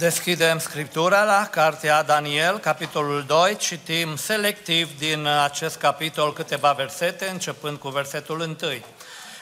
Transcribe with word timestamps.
Deschidem 0.00 0.58
Scriptura 0.58 1.24
la 1.24 1.48
Cartea 1.50 2.02
Daniel, 2.02 2.58
capitolul 2.58 3.24
2, 3.26 3.56
citim 3.56 4.16
selectiv 4.16 4.98
din 4.98 5.26
acest 5.26 5.76
capitol 5.76 6.32
câteva 6.32 6.72
versete, 6.72 7.28
începând 7.28 7.78
cu 7.78 7.88
versetul 7.88 8.40
1. 8.40 8.56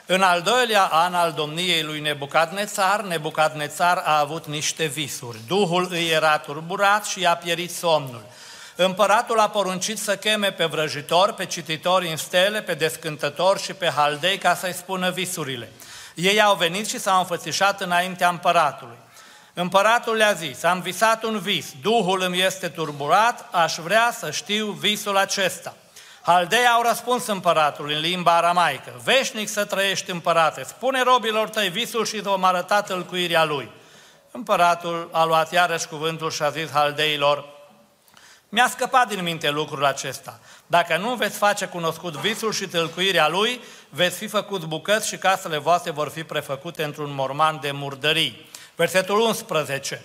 În 0.07 0.23
al 0.23 0.43
doilea 0.43 0.82
an 0.82 1.14
al 1.14 1.32
domniei 1.32 1.82
lui 1.82 2.00
Nebucadnețar, 2.00 3.00
Nebucadnețar 3.00 4.03
a 4.05 4.18
avut 4.18 4.46
niște 4.46 4.85
visuri. 4.85 5.39
Duhul 5.46 5.89
îi 5.91 6.09
era 6.09 6.39
turburat 6.39 7.04
și 7.04 7.21
i-a 7.21 7.36
pierit 7.36 7.71
somnul. 7.75 8.25
Împăratul 8.77 9.39
a 9.39 9.49
poruncit 9.49 9.99
să 9.99 10.17
cheme 10.17 10.53
pe 10.53 10.64
vrăjitori, 10.64 11.35
pe 11.35 11.46
cititori 11.46 12.09
în 12.11 12.17
stele, 12.17 12.63
pe 12.63 12.75
descântători 12.75 13.63
și 13.63 13.72
pe 13.72 13.86
haldei 13.86 14.39
ca 14.39 14.54
să-i 14.54 14.75
spună 14.75 15.11
visurile. 15.11 15.72
Ei 16.14 16.43
au 16.43 16.54
venit 16.54 16.89
și 16.89 17.00
s-au 17.00 17.18
înfățișat 17.18 17.81
înaintea 17.81 18.29
împăratului. 18.29 19.07
Împăratul 19.61 20.14
le-a 20.17 20.32
zis, 20.32 20.62
am 20.62 20.80
visat 20.80 21.22
un 21.22 21.39
vis, 21.39 21.72
Duhul 21.82 22.22
îmi 22.22 22.40
este 22.40 22.68
turburat, 22.68 23.49
aș 23.50 23.76
vrea 23.76 24.14
să 24.18 24.30
știu 24.30 24.66
visul 24.66 25.16
acesta. 25.16 25.75
Haldei 26.22 26.66
au 26.66 26.82
răspuns 26.82 27.26
împăratul 27.26 27.90
în 27.90 28.00
limba 28.00 28.36
aramaică, 28.36 29.00
veșnic 29.04 29.49
să 29.49 29.64
trăiești 29.64 30.11
împărate, 30.11 30.63
spune 30.63 31.02
robilor 31.02 31.49
tăi 31.49 31.68
visul 31.68 32.05
și 32.05 32.20
vom 32.20 32.44
arăta 32.44 32.83
tâlcuirea 32.83 33.44
lui. 33.44 33.70
Împăratul 34.30 35.08
a 35.12 35.25
luat 35.25 35.52
iarăși 35.52 35.88
cuvântul 35.88 36.30
și 36.30 36.42
a 36.42 36.50
zis 36.50 36.70
haldeilor, 36.70 37.44
mi-a 38.48 38.69
scăpat 38.69 39.08
din 39.08 39.22
minte 39.22 39.50
lucrul 39.50 39.84
acesta. 39.84 40.41
Dacă 40.66 40.97
nu 40.97 41.14
veți 41.14 41.38
face 41.38 41.66
cunoscut 41.66 42.16
visul 42.16 42.52
și 42.52 42.66
tâlcuirea 42.66 43.28
lui, 43.28 43.61
veți 43.88 44.16
fi 44.16 44.27
făcut 44.27 44.64
bucăți 44.64 45.08
și 45.08 45.16
casele 45.16 45.58
voastre 45.58 45.90
vor 45.90 46.08
fi 46.08 46.24
prefăcute 46.24 46.83
într-un 46.83 47.14
morman 47.14 47.58
de 47.61 47.70
murdării. 47.70 48.46
Versetul 48.78 49.20
11. 49.20 50.02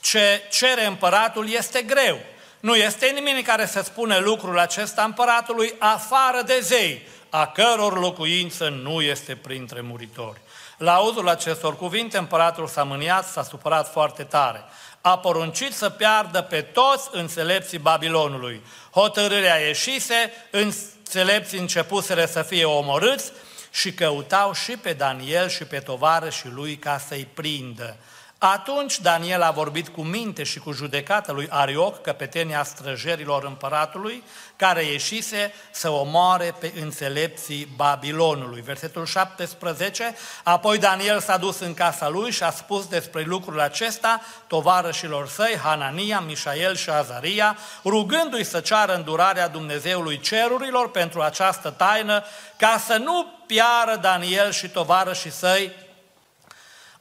Ce 0.00 0.42
cere 0.50 0.86
împăratul 0.86 1.50
este 1.50 1.82
greu. 1.82 2.18
Nu 2.60 2.74
este 2.74 3.06
nimeni 3.06 3.42
care 3.42 3.66
să 3.66 3.82
spune 3.82 4.18
lucrul 4.18 4.58
acesta 4.58 5.02
împăratului 5.02 5.74
afară 5.78 6.42
de 6.46 6.58
zei, 6.62 7.08
a 7.30 7.46
căror 7.46 7.98
locuință 7.98 8.68
nu 8.68 9.00
este 9.02 9.36
printre 9.36 9.80
muritori. 9.80 10.40
La 10.78 10.94
auzul 10.94 11.28
acestor 11.28 11.76
cuvinte, 11.76 12.18
împăratul 12.18 12.66
s-a 12.66 12.82
mâniat, 12.82 13.26
s-a 13.26 13.42
supărat 13.42 13.92
foarte 13.92 14.22
tare. 14.22 14.64
A 15.00 15.18
poruncit 15.18 15.74
să 15.74 15.90
piardă 15.90 16.42
pe 16.42 16.60
toți 16.60 17.08
înțelepții 17.12 17.78
Babilonului. 17.78 18.62
Hotărârea 18.90 19.56
ieșise, 19.56 20.32
înțelepții 20.50 21.58
începuseră 21.58 22.24
să 22.24 22.42
fie 22.42 22.64
omorâți 22.64 23.32
și 23.70 23.92
căutau 23.92 24.52
și 24.52 24.76
pe 24.76 24.92
Daniel 24.92 25.48
și 25.48 25.64
pe 25.64 25.78
tovară 25.78 26.30
și 26.30 26.48
lui 26.48 26.76
ca 26.76 26.98
să-i 27.08 27.28
prindă. 27.34 27.96
Atunci 28.38 29.00
Daniel 29.00 29.42
a 29.42 29.50
vorbit 29.50 29.88
cu 29.88 30.02
minte 30.02 30.42
și 30.42 30.58
cu 30.58 30.72
judecată 30.72 31.32
lui 31.32 31.48
Arioc, 31.50 32.02
căpetenia 32.02 32.62
străjerilor 32.62 33.44
împăratului, 33.44 34.22
care 34.56 34.84
ieșise 34.84 35.52
să 35.70 35.90
omoare 35.90 36.54
pe 36.60 36.72
înțelepții 36.80 37.68
Babilonului. 37.76 38.60
Versetul 38.60 39.06
17, 39.06 40.14
apoi 40.42 40.78
Daniel 40.78 41.20
s-a 41.20 41.36
dus 41.36 41.58
în 41.58 41.74
casa 41.74 42.08
lui 42.08 42.30
și 42.30 42.42
a 42.42 42.50
spus 42.50 42.86
despre 42.86 43.22
lucrul 43.22 43.60
acesta 43.60 44.20
tovarășilor 44.46 45.28
săi, 45.28 45.58
Hanania, 45.62 46.20
Mișael 46.20 46.74
și 46.74 46.90
Azaria, 46.90 47.56
rugându-i 47.84 48.44
să 48.44 48.60
ceară 48.60 48.94
îndurarea 48.94 49.48
Dumnezeului 49.48 50.20
cerurilor 50.20 50.90
pentru 50.90 51.20
această 51.20 51.70
taină, 51.70 52.24
ca 52.56 52.82
să 52.86 52.96
nu 52.96 53.26
piară 53.46 53.96
Daniel 54.00 54.50
și 54.50 54.68
tovarășii 54.68 55.30
săi 55.30 55.72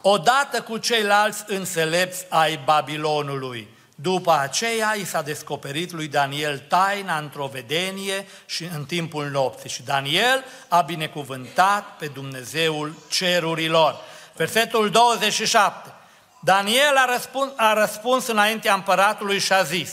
odată 0.08 0.62
cu 0.62 0.78
ceilalți 0.78 1.44
înțelepți 1.48 2.26
ai 2.30 2.60
Babilonului. 2.66 3.68
După 3.96 4.38
aceea 4.42 4.94
i 4.94 5.06
s-a 5.06 5.22
descoperit 5.22 5.92
lui 5.92 6.08
Daniel 6.08 6.58
taina 6.68 7.18
într-o 7.18 7.50
vedenie 7.54 8.28
și 8.46 8.64
în 8.76 8.86
timpul 8.86 9.26
nopții. 9.26 9.70
Și 9.70 9.84
Daniel 9.84 10.44
a 10.68 10.82
binecuvântat 10.82 11.98
pe 11.98 12.08
Dumnezeul 12.08 12.96
cerurilor. 13.10 13.96
Versetul 14.34 14.90
27. 14.90 15.90
Daniel 16.40 16.96
a 16.96 17.12
răspuns, 17.12 17.52
a 17.56 17.74
răspuns 17.74 18.28
înaintea 18.28 18.74
împăratului 18.74 19.40
și 19.40 19.54
a 19.54 19.64
zis, 19.64 19.92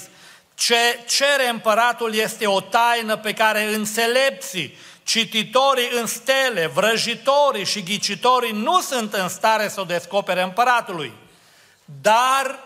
ce 0.55 0.99
cere 1.07 1.49
împăratul 1.49 2.15
este 2.15 2.47
o 2.47 2.61
taină 2.61 3.17
pe 3.17 3.33
care 3.33 3.75
înțelepții 3.75 4.79
Cititorii 5.05 5.89
în 6.01 6.07
stele, 6.07 6.67
vrăjitorii 6.67 7.65
și 7.65 7.83
ghicitorii 7.83 8.53
nu 8.53 8.81
sunt 8.81 9.15
în 9.15 9.29
stare 9.29 9.69
să 9.69 9.81
o 9.81 9.85
descopere 9.85 10.43
împăratului, 10.43 11.13
dar 11.85 12.59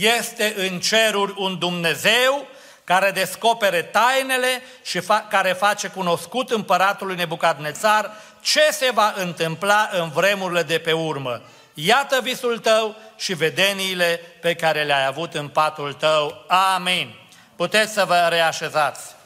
este 0.00 0.54
în 0.56 0.80
ceruri 0.80 1.34
un 1.36 1.58
Dumnezeu 1.58 2.46
care 2.84 3.10
descopere 3.10 3.82
tainele 3.82 4.62
și 4.82 5.00
fa- 5.00 5.28
care 5.28 5.52
face 5.52 5.88
cunoscut 5.88 6.50
împăratului 6.50 7.16
Nebucadnețar 7.16 8.10
ce 8.40 8.68
se 8.70 8.90
va 8.94 9.14
întâmpla 9.16 9.88
în 9.92 10.10
vremurile 10.10 10.62
de 10.62 10.78
pe 10.78 10.92
urmă. 10.92 11.42
Iată 11.74 12.20
visul 12.22 12.58
tău 12.58 12.96
și 13.16 13.34
vedeniile 13.34 14.20
pe 14.40 14.54
care 14.54 14.82
le-ai 14.82 15.06
avut 15.06 15.34
în 15.34 15.48
patul 15.48 15.92
tău. 15.92 16.44
Amin. 16.74 17.14
Puteți 17.56 17.92
să 17.92 18.04
vă 18.04 18.26
reașezați. 18.28 19.17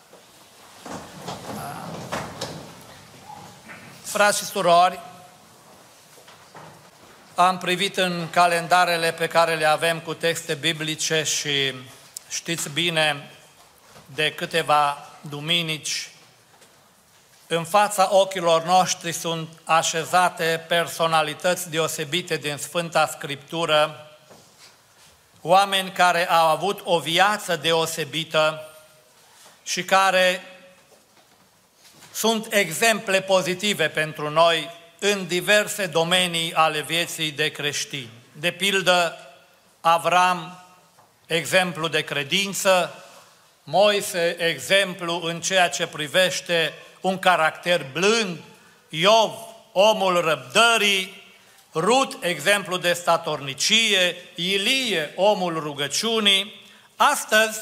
Frați 4.13 4.39
și 4.39 4.45
surori, 4.45 5.01
am 7.35 7.59
privit 7.59 7.97
în 7.97 8.31
calendarele 8.31 9.13
pe 9.13 9.27
care 9.27 9.55
le 9.55 9.65
avem 9.65 10.01
cu 10.01 10.15
texte 10.15 10.55
biblice 10.55 11.23
și 11.23 11.75
știți 12.29 12.69
bine, 12.69 13.31
de 14.15 14.33
câteva 14.33 15.09
duminici, 15.21 16.11
în 17.47 17.65
fața 17.65 18.09
ochilor 18.15 18.63
noștri 18.65 19.13
sunt 19.13 19.49
așezate 19.65 20.65
personalități 20.69 21.71
deosebite 21.71 22.37
din 22.37 22.57
Sfânta 22.57 23.07
Scriptură, 23.07 24.11
oameni 25.41 25.91
care 25.91 26.31
au 26.31 26.47
avut 26.47 26.81
o 26.85 26.99
viață 26.99 27.57
deosebită 27.57 28.69
și 29.63 29.85
care 29.85 30.43
sunt 32.13 32.53
exemple 32.53 33.21
pozitive 33.21 33.89
pentru 33.89 34.31
noi 34.31 34.71
în 34.99 35.27
diverse 35.27 35.87
domenii 35.87 36.55
ale 36.55 36.81
vieții 36.81 37.31
de 37.31 37.49
creștini. 37.49 38.11
De 38.33 38.51
pildă, 38.51 39.17
Avram, 39.81 40.65
exemplu 41.27 41.89
de 41.89 42.01
credință, 42.01 42.95
Moise, 43.65 44.37
exemplu 44.39 45.21
în 45.25 45.41
ceea 45.41 45.69
ce 45.69 45.87
privește 45.87 46.73
un 47.01 47.19
caracter 47.19 47.87
blând, 47.93 48.39
Iov, 48.89 49.33
omul 49.73 50.21
răbdării, 50.21 51.23
Rut, 51.75 52.17
exemplu 52.21 52.77
de 52.77 52.93
statornicie, 52.93 54.17
Ilie, 54.35 55.13
omul 55.17 55.59
rugăciunii. 55.59 56.61
Astăzi 56.97 57.59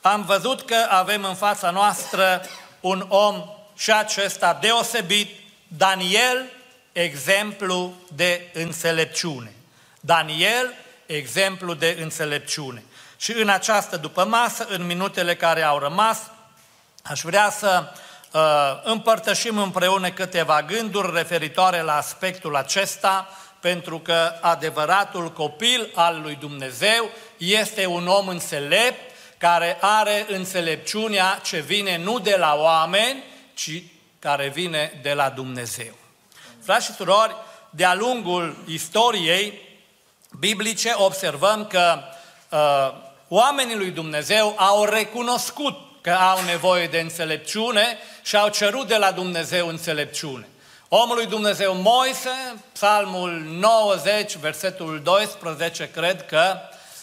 am 0.00 0.24
văzut 0.24 0.62
că 0.62 0.86
avem 0.88 1.24
în 1.24 1.34
fața 1.34 1.70
noastră 1.70 2.42
un 2.80 3.06
om 3.08 3.44
și 3.80 3.92
acesta 3.92 4.58
deosebit, 4.60 5.28
Daniel, 5.68 6.44
exemplu 6.92 7.92
de 8.14 8.50
înțelepciune. 8.52 9.52
Daniel, 10.00 10.74
exemplu 11.06 11.74
de 11.74 11.98
înțelepciune. 12.00 12.82
Și 13.16 13.32
în 13.32 13.48
această 13.48 13.96
după 13.96 14.24
masă, 14.24 14.66
în 14.68 14.86
minutele 14.86 15.36
care 15.36 15.62
au 15.62 15.78
rămas, 15.78 16.18
aș 17.02 17.20
vrea 17.20 17.50
să 17.50 17.92
uh, 18.32 18.40
împărtășim 18.82 19.58
împreună 19.58 20.10
câteva 20.10 20.62
gânduri 20.62 21.14
referitoare 21.14 21.80
la 21.80 21.96
aspectul 21.96 22.56
acesta, 22.56 23.28
pentru 23.60 23.98
că 23.98 24.32
adevăratul 24.40 25.32
copil 25.32 25.90
al 25.94 26.20
lui 26.22 26.34
Dumnezeu 26.34 27.10
este 27.36 27.86
un 27.86 28.06
om 28.06 28.28
înțelept, 28.28 29.10
care 29.38 29.78
are 29.80 30.26
înțelepciunea 30.28 31.40
ce 31.42 31.58
vine 31.58 31.96
nu 31.96 32.18
de 32.18 32.36
la 32.38 32.54
oameni, 32.54 33.28
ci 33.60 33.82
care 34.18 34.48
vine 34.48 34.98
de 35.02 35.12
la 35.12 35.28
Dumnezeu. 35.28 35.94
Frați 36.62 36.84
și 36.84 36.92
surori, 36.92 37.36
de-a 37.70 37.94
lungul 37.94 38.56
istoriei 38.66 39.60
biblice 40.38 40.92
observăm 40.96 41.66
că 41.66 41.98
uh, 42.48 42.92
oamenii 43.28 43.76
lui 43.76 43.90
Dumnezeu 43.90 44.54
au 44.58 44.84
recunoscut 44.84 45.76
că 46.00 46.10
au 46.10 46.44
nevoie 46.44 46.86
de 46.86 46.98
înțelepciune 46.98 47.98
și 48.22 48.36
au 48.36 48.48
cerut 48.48 48.88
de 48.88 48.96
la 48.96 49.12
Dumnezeu 49.12 49.68
înțelepciune. 49.68 50.48
Omul 50.88 51.16
lui 51.16 51.26
Dumnezeu 51.26 51.74
Moise, 51.74 52.30
psalmul 52.72 53.30
90, 53.48 54.36
versetul 54.36 55.00
12, 55.02 55.90
cred 55.90 56.26
că 56.26 56.56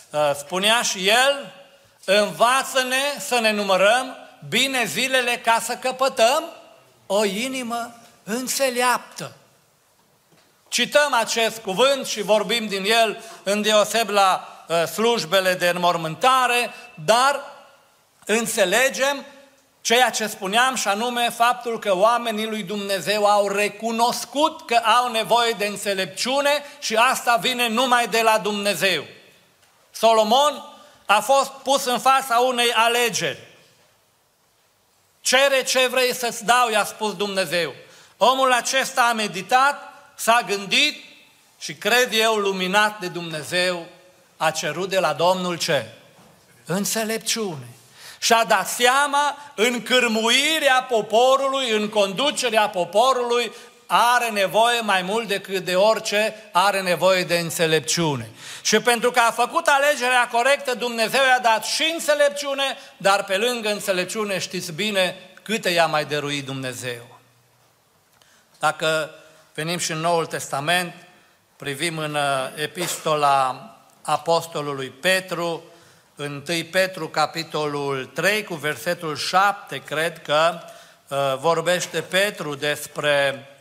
uh, 0.09 0.31
spunea 0.38 0.81
și 0.81 1.07
el, 1.07 1.54
învață-ne 2.06 3.19
să 3.19 3.39
ne 3.39 3.51
numărăm 3.51 4.26
bine 4.50 4.86
zilele 4.86 5.38
ca 5.38 5.60
să 5.63 5.74
căpătăm 5.75 6.44
o 7.06 7.25
inimă 7.25 7.95
înțeleaptă. 8.24 9.31
Cităm 10.68 11.13
acest 11.13 11.57
cuvânt 11.57 12.06
și 12.06 12.22
vorbim 12.22 12.68
din 12.68 12.84
el 12.84 13.24
în 13.44 13.62
deoseb 13.62 14.10
la 14.10 14.48
uh, 14.68 14.84
slujbele 14.84 15.54
de 15.54 15.68
înmormântare, 15.68 16.74
dar 17.06 17.42
înțelegem 18.25 19.25
ceea 19.81 20.10
ce 20.10 20.28
spuneam 20.28 20.75
și 20.75 20.88
anume 20.88 21.30
faptul 21.30 21.80
că 21.80 21.95
oamenii 21.95 22.48
lui 22.48 22.63
Dumnezeu 22.63 23.25
au 23.25 23.48
recunoscut 23.48 24.66
că 24.66 24.75
au 24.75 25.12
nevoie 25.12 25.51
de 25.51 25.66
înțelepciune 25.66 26.63
și 26.80 26.95
asta 26.95 27.36
vine 27.36 27.68
numai 27.68 28.07
de 28.07 28.22
la 28.22 28.38
Dumnezeu. 28.38 29.04
Solomon 29.92 30.63
a 31.06 31.19
fost 31.19 31.50
pus 31.50 31.86
în 31.86 32.00
fața 32.00 32.40
unei 32.40 32.72
alegeri. 32.74 33.46
Cere 35.27 35.63
ce 35.63 35.88
vrei 35.88 36.13
să-ți 36.13 36.45
dau, 36.45 36.69
i-a 36.69 36.85
spus 36.85 37.15
Dumnezeu. 37.15 37.74
Omul 38.18 38.51
acesta 38.51 39.01
a 39.01 39.13
meditat, 39.13 39.94
s-a 40.15 40.41
gândit 40.47 41.03
și 41.59 41.74
cred 41.74 42.09
eu, 42.13 42.35
luminat 42.35 43.00
de 43.00 43.07
Dumnezeu, 43.07 43.85
a 44.38 44.51
cerut 44.51 44.89
de 44.89 45.00
la 45.00 45.13
Domnul 45.13 45.57
ce? 45.57 45.85
Înțelepciune. 46.65 47.68
Și-a 48.19 48.44
dat 48.44 48.68
seama 48.68 49.38
în 49.56 49.83
cârmuirea 49.83 50.83
poporului, 50.89 51.69
în 51.69 51.89
conducerea 51.89 52.69
poporului, 52.69 53.51
are 53.88 54.30
nevoie 54.30 54.80
mai 54.80 55.01
mult 55.01 55.28
decât 55.28 55.66
de 55.66 55.75
orice, 55.75 56.50
are 56.51 56.81
nevoie 56.81 57.24
de 57.24 57.38
înțelepciune. 57.38 58.30
Și 58.62 58.80
pentru 58.80 59.12
că 59.12 59.19
a 59.19 59.31
făcut 59.31 59.68
alegerea 59.68 60.28
corectă, 60.31 60.74
Dumnezeu 60.74 61.22
i-a 61.24 61.39
dat 61.39 61.66
și 61.66 61.89
înțelepciune, 61.94 62.78
dar 62.98 63.24
pe 63.24 63.38
lângă 63.38 63.69
înțelepciune 63.69 64.39
știți 64.39 64.72
bine 64.72 65.16
câte 65.44 65.69
i-a 65.69 65.86
mai 65.86 66.06
dăruit 66.06 66.45
Dumnezeu. 66.45 67.19
Dacă 68.60 69.10
venim 69.54 69.78
și 69.78 69.92
în 69.92 70.00
Noul 70.00 70.25
Testament, 70.25 70.94
privim 71.56 71.98
în 71.98 72.13
uh, 72.13 72.22
epistola 72.56 73.72
Apostolului 74.01 74.90
Petru, 74.90 75.63
1 76.16 76.42
Petru, 76.72 77.07
capitolul 77.07 78.06
3, 78.06 78.44
cu 78.44 78.54
versetul 78.54 79.16
7, 79.16 79.78
cred 79.78 80.22
că 80.22 80.60
uh, 81.07 81.18
vorbește 81.40 82.01
Petru 82.01 82.56
despre 82.56 83.33
uh, 83.36 83.56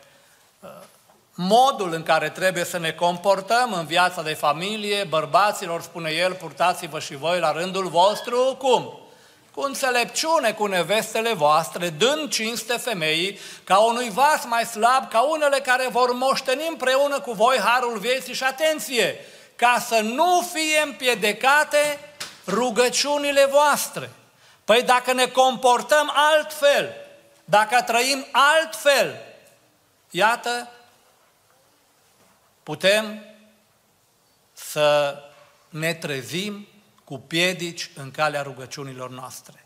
modul 1.36 1.92
în 1.92 2.02
care 2.02 2.30
trebuie 2.30 2.64
să 2.64 2.78
ne 2.78 2.92
comportăm 2.92 3.72
în 3.72 3.86
viața 3.86 4.22
de 4.22 4.34
familie, 4.34 5.04
bărbaților, 5.04 5.82
spune 5.82 6.10
el, 6.10 6.32
purtați-vă 6.32 6.98
și 6.98 7.16
voi 7.16 7.38
la 7.38 7.52
rândul 7.52 7.88
vostru, 7.88 8.56
cum? 8.58 9.00
Cu 9.54 9.60
înțelepciune 9.60 10.52
cu 10.52 10.66
nevestele 10.66 11.32
voastre, 11.32 11.88
dând 11.88 12.30
cinste 12.30 12.76
femeii, 12.76 13.38
ca 13.64 13.78
unui 13.78 14.10
vas 14.10 14.44
mai 14.44 14.64
slab, 14.64 15.08
ca 15.08 15.20
unele 15.20 15.58
care 15.58 15.88
vor 15.90 16.12
moșteni 16.12 16.66
împreună 16.68 17.20
cu 17.20 17.32
voi 17.32 17.58
harul 17.58 17.98
vieții 17.98 18.34
și 18.34 18.44
atenție, 18.44 19.24
ca 19.56 19.84
să 19.86 20.00
nu 20.00 20.48
fie 20.52 20.82
împiedecate 20.84 22.00
rugăciunile 22.46 23.46
voastre. 23.50 24.10
Păi 24.64 24.82
dacă 24.82 25.12
ne 25.12 25.26
comportăm 25.26 26.12
altfel, 26.14 26.94
dacă 27.44 27.82
trăim 27.82 28.26
altfel, 28.30 29.16
iată, 30.10 30.70
putem 32.66 33.24
să 34.52 35.18
ne 35.68 35.94
trezim 35.94 36.66
cu 37.04 37.18
piedici 37.18 37.90
în 37.94 38.10
calea 38.10 38.42
rugăciunilor 38.42 39.10
noastre. 39.10 39.64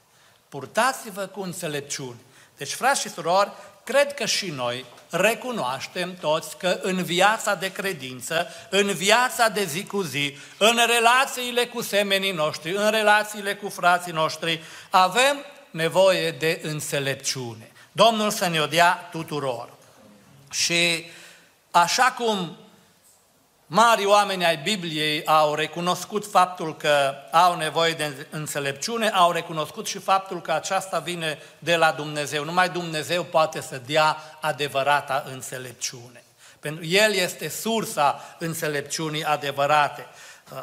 Purtați-vă 0.49 1.27
cu 1.27 1.41
înțelepciune. 1.41 2.19
Deci, 2.57 2.73
frați 2.73 3.01
și 3.01 3.09
surori, 3.09 3.51
cred 3.85 4.15
că 4.15 4.27
și 4.27 4.51
noi 4.51 4.85
recunoaștem 5.11 6.17
toți 6.17 6.57
că 6.57 6.79
în 6.83 7.03
viața 7.03 7.55
de 7.55 7.73
credință, 7.73 8.47
în 8.71 8.93
viața 8.93 9.49
de 9.49 9.65
zi 9.65 9.85
cu 9.85 10.03
zi, 10.03 10.37
în 10.59 10.79
relațiile 10.87 11.67
cu 11.67 11.83
semenii 11.83 12.33
noștri, 12.33 12.75
în 12.75 12.91
relațiile 12.91 13.55
cu 13.55 13.69
frații 13.69 14.13
noștri, 14.13 14.63
avem 14.91 15.45
nevoie 15.71 16.31
de 16.31 16.61
înțelepciune. 16.63 17.71
Domnul 17.93 18.31
să 18.31 18.49
ne 18.49 18.61
o 18.61 18.67
dea 18.67 19.09
tuturor. 19.11 19.69
Și 20.51 21.11
așa 21.71 22.15
cum 22.19 22.57
Mari 23.73 24.05
oameni 24.05 24.45
ai 24.45 24.57
Bibliei 24.57 25.25
au 25.25 25.55
recunoscut 25.55 26.31
faptul 26.31 26.77
că 26.77 27.15
au 27.31 27.57
nevoie 27.57 27.93
de 27.93 28.27
înțelepciune, 28.31 29.09
au 29.09 29.33
recunoscut 29.33 29.87
și 29.87 29.99
faptul 29.99 30.41
că 30.41 30.53
aceasta 30.53 30.99
vine 30.99 31.39
de 31.59 31.77
la 31.77 31.93
Dumnezeu. 31.93 32.45
Numai 32.45 32.69
Dumnezeu 32.69 33.25
poate 33.25 33.61
să 33.61 33.81
dea 33.87 34.17
adevărata 34.41 35.25
înțelepciune. 35.33 36.23
Pentru 36.61 36.85
El 36.85 37.13
este 37.13 37.49
sursa 37.49 38.37
înțelepciunii 38.39 39.25
adevărate. 39.25 40.07
Uh, 40.53 40.59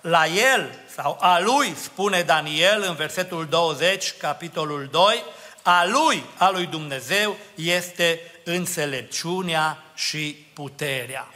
la 0.00 0.26
El 0.26 0.70
sau 0.94 1.18
a 1.20 1.40
Lui, 1.40 1.74
spune 1.74 2.22
Daniel 2.22 2.84
în 2.88 2.94
versetul 2.94 3.46
20, 3.46 4.16
capitolul 4.16 4.88
2, 4.90 5.24
a 5.62 5.86
Lui, 5.86 6.24
a 6.36 6.50
Lui 6.50 6.66
Dumnezeu, 6.66 7.36
este 7.54 8.20
înțelepciunea 8.44 9.78
și 9.94 10.46
puterea. 10.52 11.26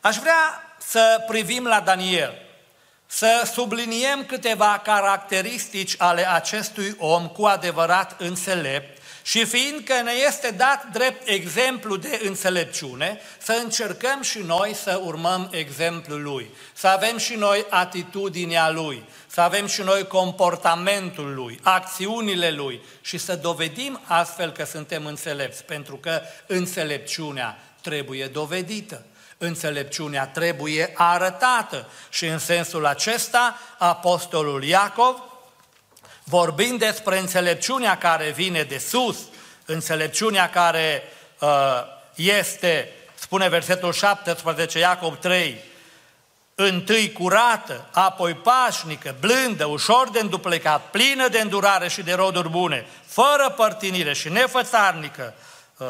Aș 0.00 0.16
vrea 0.16 0.74
să 0.78 1.24
privim 1.26 1.64
la 1.64 1.80
Daniel, 1.80 2.32
să 3.06 3.50
subliniem 3.54 4.24
câteva 4.24 4.80
caracteristici 4.84 5.94
ale 5.98 6.30
acestui 6.30 6.94
om 6.98 7.26
cu 7.28 7.44
adevărat 7.44 8.20
înțelept 8.20 9.02
și 9.22 9.44
fiindcă 9.44 9.92
ne 10.02 10.12
este 10.26 10.50
dat 10.50 10.86
drept 10.92 11.28
exemplu 11.28 11.96
de 11.96 12.20
înțelepciune, 12.24 13.20
să 13.38 13.60
încercăm 13.62 14.22
și 14.22 14.38
noi 14.38 14.74
să 14.74 15.00
urmăm 15.04 15.48
exemplul 15.52 16.22
lui, 16.22 16.50
să 16.72 16.86
avem 16.86 17.18
și 17.18 17.34
noi 17.34 17.66
atitudinea 17.70 18.70
lui, 18.70 19.04
să 19.26 19.40
avem 19.40 19.66
și 19.66 19.82
noi 19.82 20.06
comportamentul 20.06 21.34
lui, 21.34 21.60
acțiunile 21.62 22.50
lui 22.50 22.82
și 23.00 23.18
să 23.18 23.36
dovedim 23.36 24.00
astfel 24.04 24.52
că 24.52 24.64
suntem 24.64 25.06
înțelepți, 25.06 25.64
pentru 25.64 25.96
că 25.96 26.20
înțelepciunea 26.46 27.58
trebuie 27.80 28.26
dovedită 28.26 29.04
înțelepciunea 29.42 30.26
trebuie 30.26 30.92
arătată. 30.94 31.88
Și 32.08 32.26
în 32.26 32.38
sensul 32.38 32.86
acesta, 32.86 33.58
Apostolul 33.78 34.64
Iacov, 34.64 35.16
vorbind 36.24 36.78
despre 36.78 37.18
înțelepciunea 37.18 37.98
care 37.98 38.30
vine 38.30 38.62
de 38.62 38.78
sus, 38.78 39.18
înțelepciunea 39.64 40.50
care 40.50 41.02
uh, 41.38 41.48
este, 42.14 42.92
spune 43.14 43.48
versetul 43.48 43.92
17, 43.92 44.78
Iacov 44.78 45.18
3, 45.18 45.64
întâi 46.54 47.12
curată, 47.12 47.88
apoi 47.90 48.34
pașnică, 48.34 49.14
blândă, 49.20 49.64
ușor 49.64 50.10
de 50.10 50.20
înduplecat, 50.20 50.90
plină 50.90 51.28
de 51.28 51.40
îndurare 51.40 51.88
și 51.88 52.02
de 52.02 52.12
roduri 52.12 52.48
bune, 52.48 52.86
fără 53.06 53.52
părtinire 53.56 54.12
și 54.12 54.28
nefățarnică, 54.28 55.34
uh, 55.76 55.86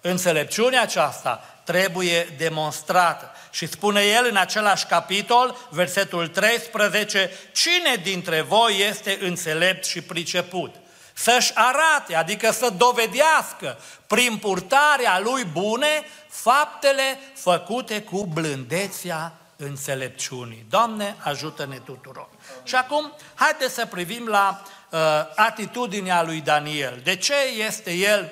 înțelepciunea 0.00 0.82
aceasta 0.82 1.53
trebuie 1.64 2.34
demonstrată. 2.38 3.32
Și 3.50 3.66
spune 3.66 4.02
el 4.02 4.26
în 4.30 4.36
același 4.36 4.86
capitol, 4.86 5.56
versetul 5.70 6.28
13, 6.28 7.30
cine 7.52 7.94
dintre 8.02 8.40
voi 8.40 8.86
este 8.88 9.18
înțelept 9.20 9.84
și 9.84 10.00
priceput? 10.00 10.74
Să-și 11.12 11.52
arate, 11.54 12.14
adică 12.14 12.50
să 12.50 12.70
dovedească 12.76 13.78
prin 14.06 14.36
purtarea 14.36 15.20
lui 15.20 15.44
bune 15.44 16.06
faptele 16.28 17.18
făcute 17.34 18.02
cu 18.02 18.26
blândețea 18.26 19.32
înțelepciunii. 19.56 20.66
Doamne, 20.68 21.16
ajută-ne 21.18 21.78
tuturor. 21.78 22.28
Și 22.62 22.74
acum, 22.74 23.12
haideți 23.34 23.74
să 23.74 23.86
privim 23.86 24.26
la 24.26 24.62
uh, 24.90 24.98
atitudinea 25.34 26.22
lui 26.22 26.40
Daniel. 26.40 27.00
De 27.02 27.16
ce 27.16 27.34
este 27.66 27.92
el, 27.92 28.30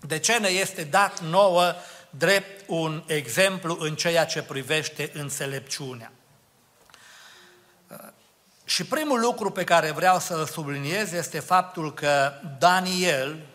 de 0.00 0.18
ce 0.18 0.38
ne 0.38 0.48
este 0.48 0.82
dat 0.82 1.20
nouă 1.20 1.74
drept 2.18 2.64
un 2.66 3.02
exemplu 3.06 3.76
în 3.80 3.94
ceea 3.96 4.24
ce 4.24 4.42
privește 4.42 5.10
înțelepciunea. 5.14 6.12
Și 8.64 8.84
primul 8.84 9.20
lucru 9.20 9.50
pe 9.50 9.64
care 9.64 9.90
vreau 9.90 10.18
să-l 10.18 10.46
subliniez 10.46 11.12
este 11.12 11.40
faptul 11.40 11.94
că 11.94 12.32
Daniel, 12.58 13.46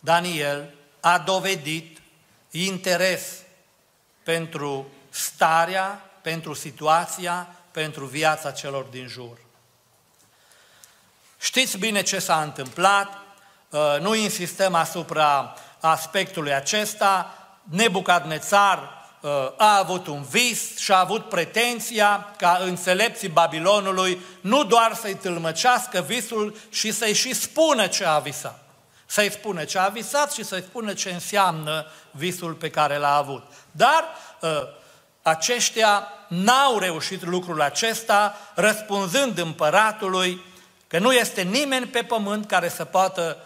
Daniel 0.00 0.74
a 1.00 1.18
dovedit 1.18 1.98
interes 2.50 3.36
pentru 4.22 4.86
starea, 5.10 6.10
pentru 6.22 6.54
situația, 6.54 7.56
pentru 7.70 8.04
viața 8.04 8.50
celor 8.50 8.84
din 8.84 9.06
jur. 9.06 9.38
Știți 11.38 11.78
bine 11.78 12.02
ce 12.02 12.18
s-a 12.18 12.42
întâmplat, 12.42 13.08
nu 14.00 14.14
insistăm 14.14 14.74
asupra 14.74 15.56
aspectului 15.80 16.54
acesta, 16.54 17.41
Nebucadnețar 17.62 19.04
uh, 19.20 19.30
a 19.56 19.78
avut 19.78 20.06
un 20.06 20.22
vis 20.22 20.78
și 20.78 20.92
a 20.92 20.98
avut 20.98 21.28
pretenția 21.28 22.34
ca 22.36 22.58
înțelepții 22.60 23.28
Babilonului 23.28 24.18
nu 24.40 24.64
doar 24.64 24.94
să-i 24.94 25.14
tâlmăcească 25.14 26.00
visul 26.00 26.56
și 26.70 26.92
să-i 26.92 27.14
și 27.14 27.34
spună 27.34 27.86
ce 27.86 28.04
a 28.04 28.18
visat. 28.18 28.64
Să-i 29.06 29.30
spună 29.30 29.64
ce 29.64 29.78
a 29.78 29.88
visat 29.88 30.32
și 30.32 30.44
să-i 30.44 30.64
spună 30.68 30.92
ce 30.92 31.10
înseamnă 31.10 31.86
visul 32.10 32.52
pe 32.52 32.70
care 32.70 32.96
l-a 32.96 33.16
avut. 33.16 33.42
Dar 33.70 34.04
uh, 34.40 34.50
aceștia 35.22 36.08
n-au 36.28 36.78
reușit 36.78 37.24
lucrul 37.24 37.62
acesta, 37.62 38.36
răspunzând 38.54 39.38
împăratului 39.38 40.42
că 40.86 40.98
nu 40.98 41.12
este 41.12 41.42
nimeni 41.42 41.86
pe 41.86 42.02
pământ 42.02 42.46
care 42.46 42.68
să 42.68 42.84
poată 42.84 43.36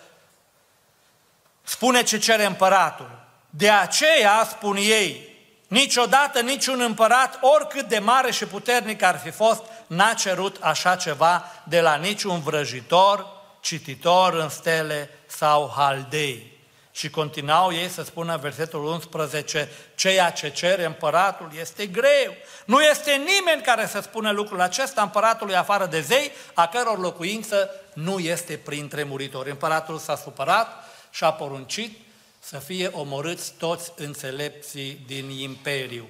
spune 1.62 2.02
ce 2.02 2.18
cere 2.18 2.44
împăratul. 2.44 3.25
De 3.56 3.70
aceea, 3.70 4.46
spun 4.50 4.76
ei, 4.76 5.28
niciodată 5.68 6.40
niciun 6.40 6.80
împărat, 6.80 7.38
oricât 7.40 7.88
de 7.88 7.98
mare 7.98 8.30
și 8.30 8.44
puternic 8.44 9.02
ar 9.02 9.18
fi 9.18 9.30
fost, 9.30 9.62
n-a 9.86 10.12
cerut 10.12 10.56
așa 10.60 10.96
ceva 10.96 11.44
de 11.64 11.80
la 11.80 11.94
niciun 11.94 12.40
vrăjitor, 12.40 13.26
cititor 13.60 14.34
în 14.34 14.48
stele 14.48 15.10
sau 15.26 15.72
haldei. 15.76 16.54
Și 16.90 17.10
continuau 17.10 17.72
ei 17.72 17.88
să 17.88 18.02
spună 18.02 18.36
versetul 18.36 18.84
11, 18.84 19.68
ceea 19.94 20.30
ce 20.30 20.50
cere 20.50 20.84
împăratul 20.84 21.50
este 21.58 21.86
greu. 21.86 22.34
Nu 22.64 22.80
este 22.80 23.10
nimeni 23.10 23.62
care 23.62 23.86
să 23.86 24.00
spună 24.00 24.30
lucrul 24.30 24.60
acesta 24.60 25.02
împăratului 25.02 25.56
afară 25.56 25.86
de 25.86 26.00
zei, 26.00 26.32
a 26.54 26.66
căror 26.66 26.98
locuință 26.98 27.70
nu 27.94 28.18
este 28.18 28.56
printre 28.56 29.02
muritori. 29.02 29.50
Împăratul 29.50 29.98
s-a 29.98 30.16
supărat 30.16 30.68
și 31.10 31.24
a 31.24 31.32
poruncit 31.32 32.05
să 32.48 32.58
fie 32.58 32.86
omorâți 32.86 33.52
toți 33.52 33.92
înțelepții 33.96 35.00
din 35.06 35.30
imperiu. 35.30 36.08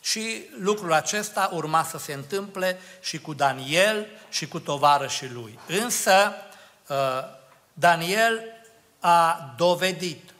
Și 0.00 0.46
lucrul 0.58 0.92
acesta 0.92 1.50
urma 1.52 1.84
să 1.84 1.98
se 1.98 2.12
întâmple 2.12 2.80
și 3.00 3.20
cu 3.20 3.32
Daniel 3.34 4.06
și 4.30 4.48
cu 4.48 4.60
tovarășii 4.60 5.30
lui. 5.30 5.58
Însă, 5.66 6.32
uh, 6.88 6.96
Daniel 7.72 8.42
a 9.00 9.54
dovedit, 9.56 10.30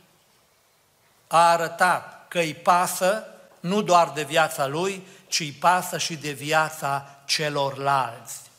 a 1.27 1.51
arătat 1.51 2.29
că 2.29 2.39
îi 2.39 2.55
pasă 2.55 3.27
nu 3.61 3.83
doar 3.83 4.11
de 4.11 4.23
viața 4.23 4.67
lui, 4.67 5.07
ci 5.29 5.41
îi 5.41 5.53
pasă 5.53 5.99
și 5.99 6.17
de 6.17 6.31
viața 6.31 7.21
celorlalți. 7.25 8.50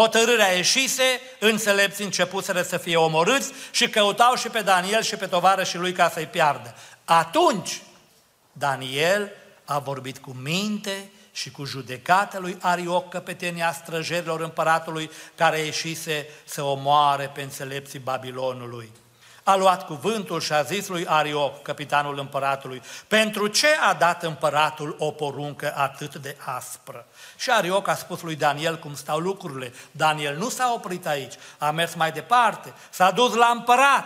Hotărârea 0.00 0.52
ieșise, 0.52 1.20
înțelepții 1.38 2.04
începuseră 2.04 2.62
să 2.62 2.76
fie 2.76 2.96
omorâți 2.96 3.52
și 3.70 3.88
căutau 3.88 4.34
și 4.34 4.48
pe 4.48 4.60
Daniel 4.60 5.02
și 5.02 5.16
pe 5.16 5.26
tovară 5.26 5.64
și 5.64 5.76
lui 5.76 5.92
ca 5.92 6.10
să-i 6.10 6.26
piardă. 6.26 6.74
Atunci, 7.04 7.82
Daniel 8.52 9.30
a 9.64 9.78
vorbit 9.78 10.18
cu 10.18 10.36
minte 10.42 11.10
și 11.32 11.50
cu 11.50 11.64
judecata 11.64 12.38
lui 12.38 12.56
Arioc, 12.60 13.08
căpetenia 13.08 13.72
străjerilor 13.72 14.40
împăratului, 14.40 15.10
care 15.34 15.58
ieșise 15.58 16.28
să 16.44 16.62
omoare 16.62 17.30
pe 17.34 17.42
înțelepții 17.42 17.98
Babilonului 17.98 18.90
a 19.44 19.54
luat 19.54 19.86
cuvântul 19.86 20.40
și 20.40 20.52
a 20.52 20.62
zis 20.62 20.88
lui 20.88 21.06
Arioc, 21.06 21.62
capitanul 21.62 22.18
împăratului, 22.18 22.82
pentru 23.08 23.46
ce 23.46 23.66
a 23.80 23.94
dat 23.94 24.22
împăratul 24.22 24.96
o 24.98 25.10
poruncă 25.10 25.72
atât 25.76 26.14
de 26.14 26.36
aspră? 26.44 27.06
Și 27.36 27.50
Arioc 27.50 27.88
a 27.88 27.94
spus 27.94 28.22
lui 28.22 28.36
Daniel 28.36 28.78
cum 28.78 28.94
stau 28.94 29.18
lucrurile. 29.18 29.72
Daniel 29.90 30.36
nu 30.36 30.48
s-a 30.48 30.72
oprit 30.72 31.06
aici, 31.06 31.34
a 31.58 31.70
mers 31.70 31.94
mai 31.94 32.12
departe, 32.12 32.72
s-a 32.90 33.10
dus 33.10 33.34
la 33.34 33.46
împărat 33.46 34.04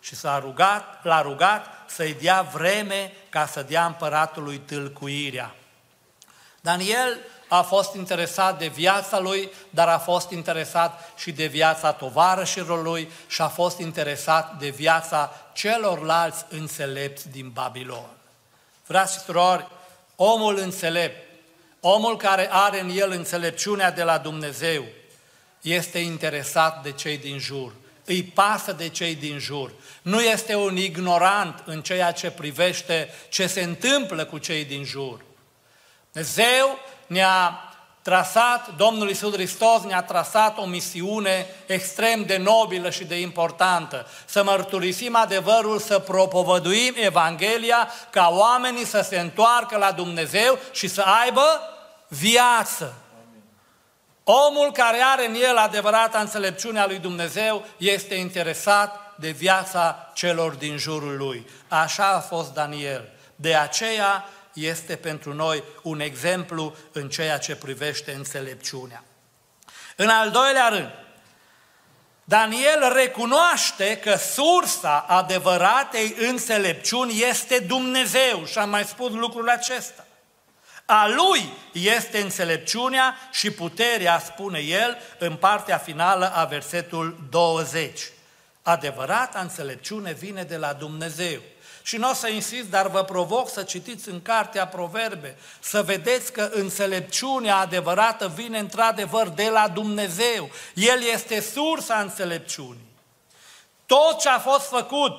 și 0.00 0.16
s-a 0.16 0.38
rugat, 0.38 1.04
l-a 1.04 1.22
rugat 1.22 1.66
să-i 1.86 2.14
dea 2.14 2.42
vreme 2.42 3.12
ca 3.28 3.46
să 3.46 3.62
dea 3.62 3.86
împăratului 3.86 4.58
tâlcuirea. 4.58 5.54
Daniel 6.60 7.18
a 7.52 7.62
fost 7.62 7.94
interesat 7.94 8.58
de 8.58 8.66
viața 8.66 9.18
lui, 9.18 9.48
dar 9.70 9.88
a 9.88 9.98
fost 9.98 10.30
interesat 10.30 11.12
și 11.16 11.32
de 11.32 11.46
viața 11.46 11.92
tovarășilor 11.92 12.82
lui 12.82 13.10
și 13.26 13.42
a 13.42 13.48
fost 13.48 13.78
interesat 13.78 14.58
de 14.58 14.68
viața 14.68 15.32
celorlalți 15.52 16.44
înțelepți 16.48 17.28
din 17.28 17.48
Babilon. 17.48 18.10
Frați 18.82 19.12
și 19.12 19.18
surori, 19.18 19.68
omul 20.16 20.58
înțelept, 20.58 21.28
omul 21.80 22.16
care 22.16 22.48
are 22.52 22.80
în 22.80 22.90
el 22.94 23.10
înțelepciunea 23.10 23.90
de 23.90 24.02
la 24.02 24.18
Dumnezeu, 24.18 24.84
este 25.60 25.98
interesat 25.98 26.82
de 26.82 26.92
cei 26.92 27.18
din 27.18 27.38
jur, 27.38 27.72
îi 28.04 28.22
pasă 28.22 28.72
de 28.72 28.88
cei 28.88 29.14
din 29.14 29.38
jur. 29.38 29.72
Nu 30.02 30.20
este 30.20 30.54
un 30.54 30.76
ignorant 30.76 31.62
în 31.64 31.82
ceea 31.82 32.12
ce 32.12 32.30
privește 32.30 33.08
ce 33.28 33.46
se 33.46 33.62
întâmplă 33.62 34.24
cu 34.24 34.38
cei 34.38 34.64
din 34.64 34.84
jur. 34.84 35.20
Dumnezeu 36.12 36.78
ne-a 37.10 37.64
trasat, 38.02 38.76
Domnul 38.76 39.08
Iisus 39.08 39.32
Hristos 39.32 39.82
ne-a 39.82 40.02
trasat 40.02 40.58
o 40.58 40.66
misiune 40.66 41.46
extrem 41.66 42.24
de 42.24 42.36
nobilă 42.36 42.90
și 42.90 43.04
de 43.04 43.20
importantă. 43.20 44.06
Să 44.24 44.42
mărturisim 44.42 45.16
adevărul, 45.16 45.78
să 45.78 45.98
propovăduim 45.98 46.94
Evanghelia 46.94 47.88
ca 48.10 48.28
oamenii 48.32 48.84
să 48.84 49.00
se 49.00 49.18
întoarcă 49.18 49.76
la 49.76 49.92
Dumnezeu 49.92 50.58
și 50.72 50.88
să 50.88 51.00
aibă 51.00 51.60
viață. 52.08 52.94
Omul 54.24 54.72
care 54.72 54.98
are 55.12 55.26
în 55.26 55.34
el 55.34 55.56
adevărata 55.56 56.18
înțelepciunea 56.18 56.86
lui 56.86 56.98
Dumnezeu 56.98 57.64
este 57.76 58.14
interesat 58.14 59.14
de 59.16 59.30
viața 59.30 60.10
celor 60.14 60.52
din 60.52 60.76
jurul 60.76 61.16
lui. 61.16 61.46
Așa 61.68 62.08
a 62.08 62.20
fost 62.20 62.54
Daniel. 62.54 63.08
De 63.36 63.54
aceea 63.54 64.24
este 64.66 64.96
pentru 64.96 65.34
noi 65.34 65.62
un 65.82 66.00
exemplu 66.00 66.76
în 66.92 67.08
ceea 67.08 67.38
ce 67.38 67.56
privește 67.56 68.12
înțelepciunea. 68.12 69.04
În 69.96 70.08
al 70.08 70.30
doilea 70.30 70.68
rând, 70.68 70.90
Daniel 72.24 72.92
recunoaște 72.94 73.98
că 73.98 74.16
sursa 74.16 75.04
adevăratei 75.08 76.14
înțelepciuni 76.18 77.22
este 77.28 77.58
Dumnezeu 77.58 78.44
și 78.44 78.58
am 78.58 78.70
mai 78.70 78.84
spus 78.84 79.12
lucrul 79.12 79.48
acesta. 79.48 80.04
A 80.84 81.08
lui 81.08 81.52
este 81.72 82.20
înțelepciunea 82.20 83.16
și 83.32 83.50
puterea, 83.50 84.18
spune 84.18 84.58
el, 84.58 84.98
în 85.18 85.36
partea 85.36 85.78
finală 85.78 86.32
a 86.34 86.44
versetul 86.44 87.26
20. 87.30 88.00
Adevărata 88.62 89.40
înțelepciune 89.40 90.12
vine 90.12 90.42
de 90.42 90.56
la 90.56 90.72
Dumnezeu. 90.72 91.40
Și 91.82 91.96
nu 91.96 92.10
o 92.10 92.14
să 92.14 92.28
insist, 92.28 92.70
dar 92.70 92.88
vă 92.88 93.04
provoc 93.04 93.50
să 93.50 93.62
citiți 93.62 94.08
în 94.08 94.22
cartea 94.22 94.66
Proverbe, 94.66 95.36
să 95.60 95.82
vedeți 95.82 96.32
că 96.32 96.50
înțelepciunea 96.52 97.56
adevărată 97.56 98.28
vine 98.28 98.58
într-adevăr 98.58 99.28
de 99.28 99.48
la 99.48 99.68
Dumnezeu. 99.68 100.50
El 100.74 101.02
este 101.02 101.40
sursa 101.40 102.00
înțelepciunii. 102.00 102.88
Tot 103.86 104.18
ce 104.18 104.28
a 104.28 104.38
fost 104.38 104.68
făcut, 104.68 105.12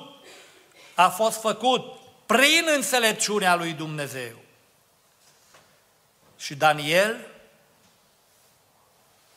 a 0.94 1.08
fost 1.08 1.40
făcut 1.40 1.84
prin 2.26 2.66
înțelepciunea 2.74 3.54
lui 3.54 3.72
Dumnezeu. 3.72 4.34
Și 6.36 6.54
Daniel, 6.54 7.26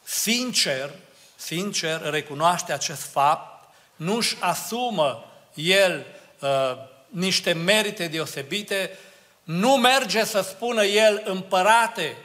sincer, 0.03 0.91
sincer, 1.36 2.01
recunoaște 2.01 2.74
acest 2.74 3.01
fapt, 3.01 3.74
nu-și 3.96 4.38
asumă 4.39 5.25
el 5.53 6.05
uh, 6.39 6.94
niște 7.15 7.53
merite 7.53 8.07
deosebite, 8.07 8.98
nu 9.43 9.75
merge 9.75 10.25
să 10.25 10.41
spună 10.41 10.84
el, 10.84 11.22
împărate, 11.25 12.17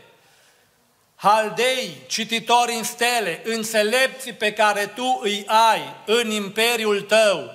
haldei, 1.15 2.03
cititori 2.07 2.75
în 2.75 2.85
stele, 2.85 3.43
înțelepții 3.45 4.33
pe 4.33 4.53
care 4.53 4.87
tu 4.87 5.21
îi 5.23 5.47
ai 5.47 5.95
în 6.07 6.31
imperiul 6.31 7.01
tău, 7.01 7.55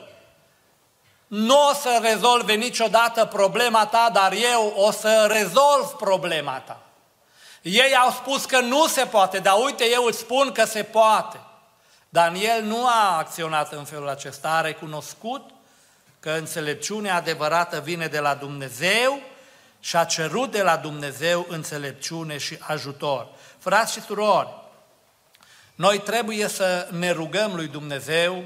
nu 1.28 1.68
o 1.70 1.74
să 1.74 2.00
rezolve 2.02 2.54
niciodată 2.54 3.26
problema 3.26 3.86
ta, 3.86 4.10
dar 4.14 4.34
eu 4.54 4.74
o 4.76 4.92
să 4.92 5.28
rezolv 5.32 5.86
problema 5.86 6.60
ta. 6.60 6.80
Ei 7.62 7.96
au 7.96 8.12
spus 8.12 8.46
că 8.46 8.60
nu 8.60 8.88
se 8.88 9.06
poate, 9.06 9.40
dar 9.40 9.56
uite, 9.64 9.90
eu 9.92 10.04
îți 10.04 10.20
spun 10.20 10.52
că 10.52 10.66
se 10.66 10.84
poate. 10.84 11.40
Daniel 12.10 12.64
nu 12.64 12.86
a 12.88 13.18
acționat 13.18 13.72
în 13.72 13.84
felul 13.84 14.10
acesta, 14.10 14.50
a 14.50 14.62
recunoscut 14.62 15.50
că 16.26 16.32
înțelepciunea 16.32 17.16
adevărată 17.16 17.80
vine 17.80 18.08
de 18.08 18.20
la 18.20 18.36
Dumnezeu 18.36 19.22
și 19.80 19.96
a 19.96 20.04
cerut 20.04 20.52
de 20.52 20.62
la 20.62 20.78
Dumnezeu 20.78 21.46
înțelepciune 21.50 22.38
și 22.38 22.58
ajutor. 22.60 23.28
Frați 23.58 23.94
și 23.94 24.02
surori, 24.02 24.50
noi 25.76 26.00
trebuie 26.00 26.48
să 26.48 26.88
ne 26.92 27.12
rugăm 27.12 27.56
lui 27.56 27.68
Dumnezeu 27.68 28.46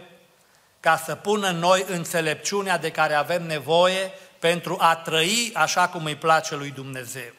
ca 0.80 0.98
să 1.06 1.16
pună 1.16 1.48
în 1.48 1.56
noi 1.56 1.86
înțelepciunea 1.88 2.78
de 2.78 2.92
care 2.92 3.14
avem 3.14 3.46
nevoie 3.46 4.12
pentru 4.40 4.78
a 4.80 4.96
trăi 4.96 5.52
așa 5.54 5.88
cum 5.88 6.06
îi 6.06 6.16
place 6.16 6.56
lui 6.56 6.72
Dumnezeu. 6.72 7.34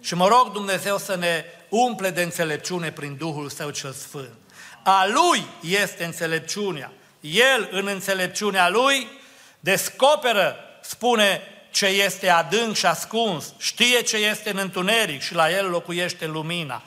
Și 0.00 0.14
mă 0.14 0.28
rog 0.28 0.52
Dumnezeu 0.52 0.98
să 0.98 1.16
ne 1.16 1.44
umple 1.68 2.10
de 2.10 2.22
înțelepciune 2.22 2.92
prin 2.92 3.16
Duhul 3.16 3.48
Său 3.48 3.70
cel 3.70 3.92
Sfânt. 3.92 4.38
A 4.84 5.06
Lui 5.06 5.46
este 5.60 6.04
înțelepciunea. 6.04 6.92
El, 7.20 7.68
în 7.70 7.86
înțelepciunea 7.86 8.68
Lui, 8.68 9.18
descoperă, 9.60 10.56
spune, 10.80 11.42
ce 11.70 11.86
este 11.86 12.28
adânc 12.28 12.76
și 12.76 12.86
ascuns, 12.86 13.52
știe 13.58 14.02
ce 14.02 14.16
este 14.16 14.50
în 14.50 14.56
întuneric 14.56 15.22
și 15.22 15.34
la 15.34 15.50
el 15.50 15.70
locuiește 15.70 16.26
lumina. 16.26 16.82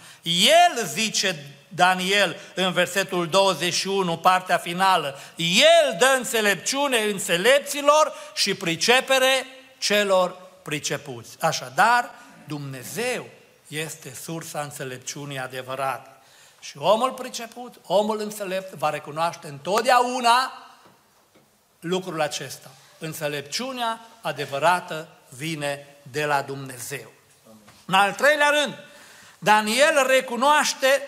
El 0.75 0.85
zice 0.85 1.45
Daniel 1.67 2.35
în 2.55 2.71
versetul 2.71 3.27
21, 3.27 4.17
partea 4.17 4.57
finală, 4.57 5.19
el 5.35 5.95
dă 5.99 6.15
înțelepciune 6.17 6.97
înțelepților 6.97 8.13
și 8.35 8.53
pricepere 8.53 9.45
celor 9.77 10.37
pricepuți. 10.61 11.37
Așadar, 11.39 12.11
Dumnezeu 12.47 13.25
este 13.67 14.13
sursa 14.23 14.59
înțelepciunii 14.61 15.39
adevărate. 15.39 16.09
Și 16.59 16.77
omul 16.77 17.11
priceput, 17.11 17.73
omul 17.85 18.19
înțelept, 18.19 18.73
va 18.73 18.89
recunoaște 18.89 19.47
întotdeauna 19.47 20.62
lucrul 21.83 22.21
acesta. 22.21 22.71
Înțelepciunea 22.97 23.99
adevărată 24.21 25.07
vine 25.29 25.87
de 26.11 26.25
la 26.25 26.41
Dumnezeu. 26.41 27.11
În 27.85 27.93
al 27.93 28.13
treilea 28.13 28.49
rând, 28.49 28.75
Daniel 29.39 30.05
recunoaște 30.07 31.01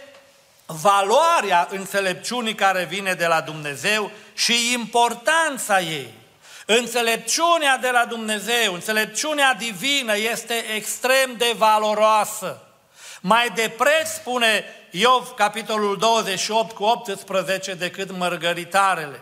valoarea 0.65 1.67
înțelepciunii 1.71 2.55
care 2.55 2.83
vine 2.83 3.13
de 3.13 3.25
la 3.25 3.41
Dumnezeu 3.41 4.11
și 4.33 4.73
importanța 4.73 5.79
ei. 5.79 6.13
Înțelepciunea 6.65 7.77
de 7.77 7.89
la 7.89 8.05
Dumnezeu, 8.05 8.73
înțelepciunea 8.73 9.53
divină 9.53 10.17
este 10.17 10.53
extrem 10.53 11.35
de 11.37 11.53
valoroasă. 11.57 12.59
Mai 13.21 13.49
de 13.49 13.73
preț, 13.77 14.09
spune 14.09 14.65
Iov, 14.91 15.33
capitolul 15.35 15.97
28 15.97 16.75
cu 16.75 16.83
18, 16.83 17.73
decât 17.73 18.11
mărgăritarele. 18.11 19.21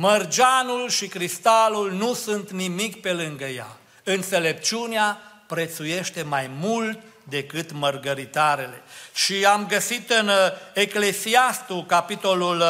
Mărgeanul 0.00 0.88
și 0.88 1.06
cristalul 1.06 1.92
nu 1.92 2.14
sunt 2.14 2.50
nimic 2.50 3.00
pe 3.00 3.12
lângă 3.12 3.44
ea. 3.44 3.76
Înțelepciunea 4.02 5.20
prețuiește 5.46 6.22
mai 6.22 6.50
mult 6.58 6.98
decât 7.22 7.72
mărgăritarele. 7.72 8.82
Și 9.14 9.44
am 9.44 9.66
găsit 9.66 10.10
în 10.10 10.28
uh, 10.28 10.34
Eclesiastul, 10.74 11.86
capitolul 11.86 12.64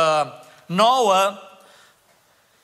9, 0.66 1.14
uh, 1.14 1.36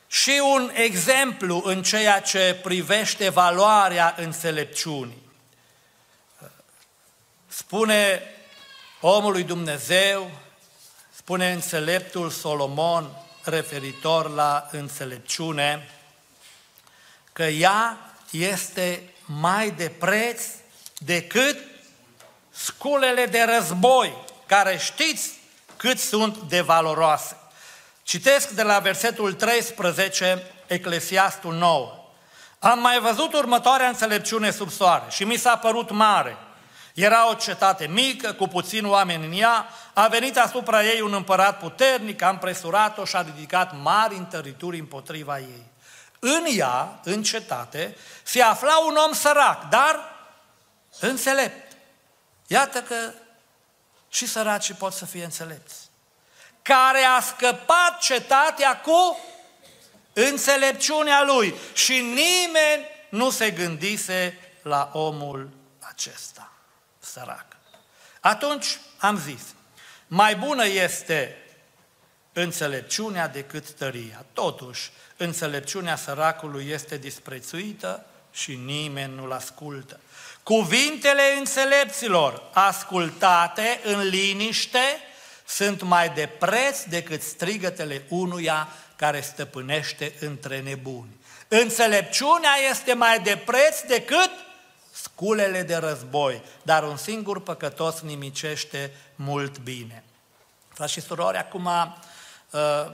și 0.06 0.40
un 0.54 0.71
exemplu 0.75 1.62
în 1.64 1.83
ceea 1.83 2.21
ce 2.21 2.61
privește 2.62 3.28
valoarea 3.28 4.14
înțelepciunii. 4.18 5.23
Spune 7.47 8.23
omului 9.00 9.42
Dumnezeu, 9.42 10.30
spune 11.11 11.52
înțeleptul 11.52 12.30
Solomon 12.30 13.24
referitor 13.45 14.31
la 14.31 14.69
înțelepciune, 14.71 15.89
că 17.33 17.43
ea 17.43 17.99
este 18.31 19.03
mai 19.25 19.71
de 19.71 19.89
preț 19.99 20.45
decât 20.99 21.59
sculele 22.51 23.27
de 23.27 23.43
război, 23.43 24.15
care 24.47 24.77
știți 24.77 25.33
cât 25.77 25.99
sunt 25.99 26.37
de 26.37 26.61
valoroase. 26.61 27.37
Citesc 28.03 28.49
de 28.49 28.63
la 28.63 28.79
versetul 28.79 29.33
13, 29.33 30.43
Eclesiastul 30.67 31.55
9. 31.55 32.05
Am 32.59 32.79
mai 32.79 33.01
văzut 33.01 33.33
următoarea 33.33 33.89
înțelepciune 33.89 34.51
sub 34.51 34.71
soare 34.71 35.05
și 35.09 35.25
mi 35.25 35.37
s-a 35.37 35.57
părut 35.57 35.91
mare. 35.91 36.37
Era 36.95 37.31
o 37.31 37.35
cetate 37.35 37.87
mică, 37.87 38.33
cu 38.33 38.47
puțin 38.47 38.87
oameni 38.87 39.25
în 39.25 39.33
ea, 39.33 39.69
a 39.95 40.09
venit 40.09 40.37
asupra 40.37 40.85
ei 40.85 41.01
un 41.01 41.13
împărat 41.13 41.59
puternic, 41.59 42.23
a 42.23 42.29
împresurat-o 42.29 43.05
și 43.05 43.17
a 43.17 43.23
ridicat 43.23 43.81
mari 43.83 44.17
întărituri 44.17 44.79
împotriva 44.79 45.39
ei. 45.39 45.67
În 46.19 46.45
ea, 46.57 47.01
în 47.05 47.23
cetate, 47.23 47.97
se 48.23 48.43
afla 48.43 48.79
un 48.79 48.97
om 49.07 49.13
sărac, 49.13 49.69
dar 49.69 50.01
înțelept. 51.01 51.77
Iată 52.47 52.83
că 52.83 53.13
și 54.09 54.27
săracii 54.27 54.75
pot 54.75 54.93
să 54.93 55.05
fie 55.05 55.25
înțelepți. 55.25 55.77
Care 56.63 57.03
a 57.03 57.21
scăpat 57.21 57.99
cetatea 58.01 58.81
cu 58.81 59.19
înțelepciunea 60.13 61.23
lui 61.23 61.55
și 61.73 62.01
nimeni 62.01 62.87
nu 63.09 63.31
se 63.31 63.51
gândise 63.51 64.39
la 64.63 64.91
omul 64.93 65.50
acesta, 65.78 66.52
sărac. 66.99 67.47
Atunci 68.21 68.78
am 68.99 69.19
zis, 69.19 69.43
mai 70.15 70.37
bună 70.37 70.67
este 70.67 71.37
înțelepciunea 72.33 73.29
decât 73.29 73.71
tăria. 73.71 74.25
Totuși, 74.33 74.91
înțelepciunea 75.17 75.97
săracului 75.97 76.67
este 76.71 76.97
disprețuită 76.97 78.07
și 78.33 78.55
nimeni 78.55 79.15
nu-l 79.15 79.33
ascultă. 79.33 80.00
Cuvintele 80.43 81.23
înțelepților 81.39 82.43
ascultate 82.53 83.81
în 83.85 84.09
liniște 84.09 84.99
sunt 85.47 85.83
mai 85.83 86.09
de 86.09 86.29
preț 86.39 86.83
decât 86.83 87.23
strigătele 87.23 88.03
unuia 88.09 88.69
care 88.97 89.21
stăpânește 89.21 90.13
între 90.21 90.61
nebuni. 90.61 91.17
Înțelepciunea 91.49 92.53
este 92.71 92.93
mai 92.93 93.21
de 93.21 93.43
preț 93.45 93.81
decât 93.81 94.31
sculele 94.91 95.63
de 95.63 95.77
război, 95.77 96.43
dar 96.63 96.83
un 96.83 96.97
singur 96.97 97.41
păcătos 97.41 98.00
nimicește 98.00 98.91
mult 99.15 99.59
bine. 99.59 100.05
Frați 100.69 100.93
și 100.93 101.00
surori, 101.00 101.37
acum 101.37 101.67
uh, 102.50 102.91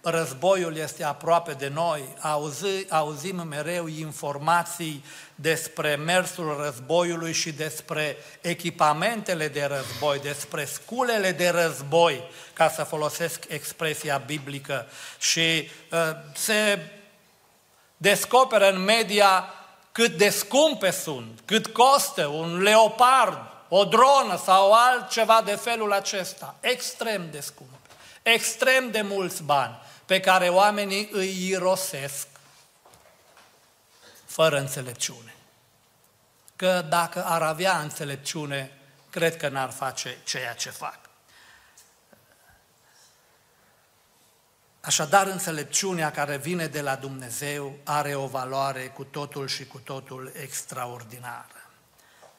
războiul 0.00 0.76
este 0.76 1.04
aproape 1.04 1.52
de 1.52 1.68
noi, 1.68 2.02
auzi, 2.20 2.90
auzim 2.90 3.46
mereu 3.46 3.86
informații 3.86 5.04
despre 5.34 5.96
mersul 5.96 6.56
războiului 6.62 7.32
și 7.32 7.52
despre 7.52 8.16
echipamentele 8.40 9.48
de 9.48 9.64
război, 9.64 10.18
despre 10.18 10.64
sculele 10.64 11.32
de 11.32 11.48
război, 11.48 12.22
ca 12.52 12.68
să 12.68 12.82
folosesc 12.82 13.44
expresia 13.48 14.22
biblică. 14.26 14.86
Și 15.18 15.70
uh, 15.90 15.98
se 16.34 16.78
descoperă 17.96 18.70
în 18.70 18.78
media 18.78 19.44
cât 19.92 20.16
de 20.16 20.28
scumpe 20.28 20.90
sunt, 20.90 21.40
cât 21.44 21.66
costă 21.66 22.26
un 22.26 22.62
leopard, 22.62 23.38
o 23.68 23.84
dronă 23.84 24.36
sau 24.44 24.72
altceva 24.72 25.42
de 25.44 25.54
felul 25.54 25.92
acesta. 25.92 26.54
Extrem 26.60 27.30
de 27.30 27.40
scump, 27.40 27.78
extrem 28.22 28.90
de 28.90 29.00
mulți 29.00 29.42
bani 29.42 29.78
pe 30.04 30.20
care 30.20 30.48
oamenii 30.48 31.08
îi 31.12 31.48
irosesc 31.48 32.26
fără 34.24 34.58
înțelepciune. 34.58 35.34
Că 36.56 36.84
dacă 36.88 37.24
ar 37.24 37.42
avea 37.42 37.78
înțelepciune, 37.78 38.78
cred 39.10 39.36
că 39.36 39.48
n-ar 39.48 39.70
face 39.70 40.18
ceea 40.24 40.54
ce 40.54 40.70
fac. 40.70 40.98
Așadar, 44.80 45.26
înțelepciunea 45.26 46.10
care 46.10 46.36
vine 46.36 46.66
de 46.66 46.80
la 46.80 46.96
Dumnezeu 46.96 47.78
are 47.84 48.14
o 48.14 48.26
valoare 48.26 48.86
cu 48.86 49.04
totul 49.04 49.46
și 49.46 49.66
cu 49.66 49.78
totul 49.78 50.32
extraordinară. 50.42 51.70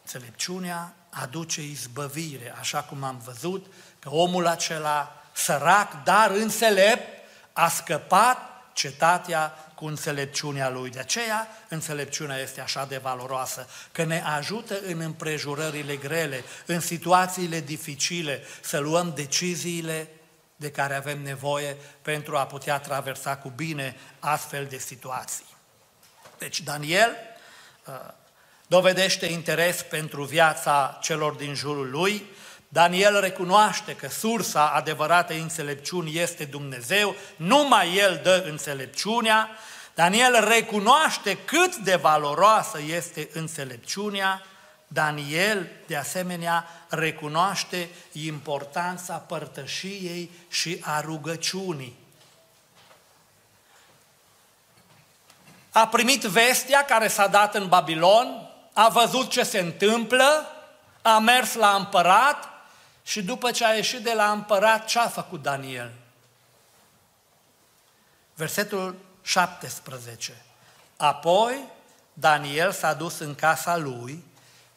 Înțelepciunea 0.01 0.95
aduce 1.09 1.61
izbăvire, 1.61 2.53
așa 2.59 2.83
cum 2.83 3.03
am 3.03 3.21
văzut 3.25 3.65
că 3.99 4.09
omul 4.09 4.47
acela 4.47 5.23
sărac, 5.31 6.03
dar 6.03 6.31
înțelept, 6.31 7.17
a 7.53 7.69
scăpat 7.69 8.37
cetatea 8.73 9.53
cu 9.75 9.85
înțelepciunea 9.85 10.69
lui. 10.69 10.89
De 10.89 10.99
aceea, 10.99 11.47
înțelepciunea 11.67 12.37
este 12.37 12.61
așa 12.61 12.85
de 12.85 12.97
valoroasă, 12.97 13.67
că 13.91 14.03
ne 14.03 14.21
ajută 14.21 14.79
în 14.85 14.99
împrejurările 14.99 15.95
grele, 15.95 16.43
în 16.65 16.79
situațiile 16.79 17.59
dificile, 17.59 18.43
să 18.61 18.77
luăm 18.77 19.11
deciziile 19.15 20.09
de 20.55 20.71
care 20.71 20.95
avem 20.95 21.21
nevoie 21.21 21.77
pentru 22.01 22.37
a 22.37 22.45
putea 22.45 22.79
traversa 22.79 23.37
cu 23.37 23.49
bine 23.49 23.95
astfel 24.19 24.65
de 24.65 24.77
situații. 24.77 25.45
Deci 26.37 26.61
Daniel 26.61 27.15
uh, 27.85 27.93
dovedește 28.69 29.25
interes 29.25 29.81
pentru 29.81 30.23
viața 30.23 30.99
celor 31.01 31.33
din 31.33 31.53
jurul 31.53 31.89
lui, 31.89 32.23
Daniel 32.67 33.19
recunoaște 33.19 33.95
că 33.95 34.07
sursa 34.09 34.69
adevăratei 34.69 35.39
înțelepciuni 35.39 36.17
este 36.17 36.45
Dumnezeu, 36.45 37.15
numai 37.35 37.95
El 37.95 38.19
dă 38.23 38.43
înțelepciunea. 38.49 39.49
Daniel 39.93 40.45
recunoaște 40.47 41.37
cât 41.45 41.75
de 41.75 41.95
valoroasă 41.95 42.79
este 42.87 43.29
înțelepciunea. 43.33 44.43
Daniel, 44.87 45.69
de 45.87 45.95
asemenea, 45.95 46.67
recunoaște 46.89 47.89
importanța 48.11 49.13
părtășiei 49.13 50.31
și 50.49 50.81
a 50.81 51.01
rugăciunii. 51.01 51.97
A 55.71 55.87
primit 55.87 56.21
vestea 56.23 56.85
care 56.85 57.07
s-a 57.07 57.27
dat 57.27 57.55
în 57.55 57.67
Babilon, 57.67 58.48
a 58.79 58.87
văzut 58.87 59.29
ce 59.29 59.43
se 59.43 59.59
întâmplă, 59.59 60.45
a 61.01 61.19
mers 61.19 61.53
la 61.53 61.75
împărat 61.75 62.49
și 63.03 63.23
după 63.23 63.51
ce 63.51 63.65
a 63.65 63.73
ieșit 63.73 64.03
de 64.03 64.13
la 64.13 64.31
împărat, 64.31 64.85
ce 64.85 64.99
a 64.99 65.07
făcut 65.07 65.41
Daniel? 65.41 65.91
Versetul 68.33 68.95
17. 69.21 70.41
Apoi 70.97 71.63
Daniel 72.13 72.71
s-a 72.71 72.93
dus 72.93 73.19
în 73.19 73.35
casa 73.35 73.77
lui 73.77 74.23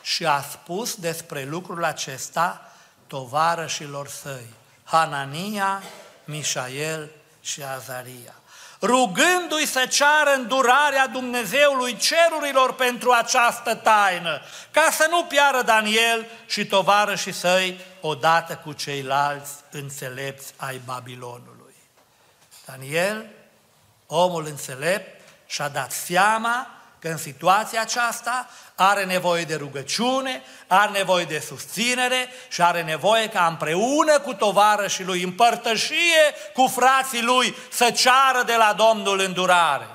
și 0.03 0.27
a 0.27 0.43
spus 0.43 0.95
despre 0.95 1.45
lucrul 1.45 1.85
acesta 1.85 2.73
tovarășilor 3.07 4.09
săi, 4.09 4.47
Hanania, 4.85 5.83
Mișael 6.25 7.11
și 7.41 7.63
Azaria. 7.63 8.35
Rugându-i 8.83 9.67
să 9.67 9.87
ceară 9.87 10.35
îndurarea 10.37 11.07
Dumnezeului 11.07 11.97
cerurilor 11.97 12.75
pentru 12.75 13.11
această 13.11 13.75
taină, 13.75 14.41
ca 14.71 14.89
să 14.91 15.07
nu 15.11 15.25
piară 15.25 15.63
Daniel 15.63 16.27
și 16.47 16.67
tovarășii 16.67 17.33
săi 17.33 17.81
odată 18.01 18.61
cu 18.65 18.73
ceilalți 18.73 19.53
înțelepți 19.71 20.53
ai 20.57 20.81
Babilonului. 20.85 21.75
Daniel, 22.65 23.27
omul 24.07 24.47
înțelept, 24.47 25.21
și-a 25.47 25.69
dat 25.69 25.93
seama 25.93 26.67
că 26.99 27.09
în 27.09 27.17
situația 27.17 27.81
aceasta 27.81 28.49
are 28.83 29.05
nevoie 29.05 29.45
de 29.45 29.55
rugăciune, 29.55 30.43
are 30.67 30.91
nevoie 30.91 31.25
de 31.25 31.39
susținere 31.39 32.29
și 32.49 32.63
are 32.63 32.83
nevoie 32.83 33.29
ca 33.29 33.47
împreună 33.47 34.21
cu 34.21 34.35
tovarășii 34.35 35.05
lui, 35.05 35.23
în 35.23 35.33
părtășie 35.33 36.35
cu 36.55 36.67
frații 36.67 37.23
lui, 37.23 37.55
să 37.71 37.91
ceară 37.91 38.43
de 38.47 38.55
la 38.57 38.73
Domnul 38.73 39.21
îndurare. 39.21 39.87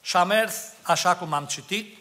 Și 0.00 0.16
a 0.16 0.24
mers, 0.24 0.54
așa 0.82 1.16
cum 1.16 1.32
am 1.32 1.44
citit, 1.44 1.96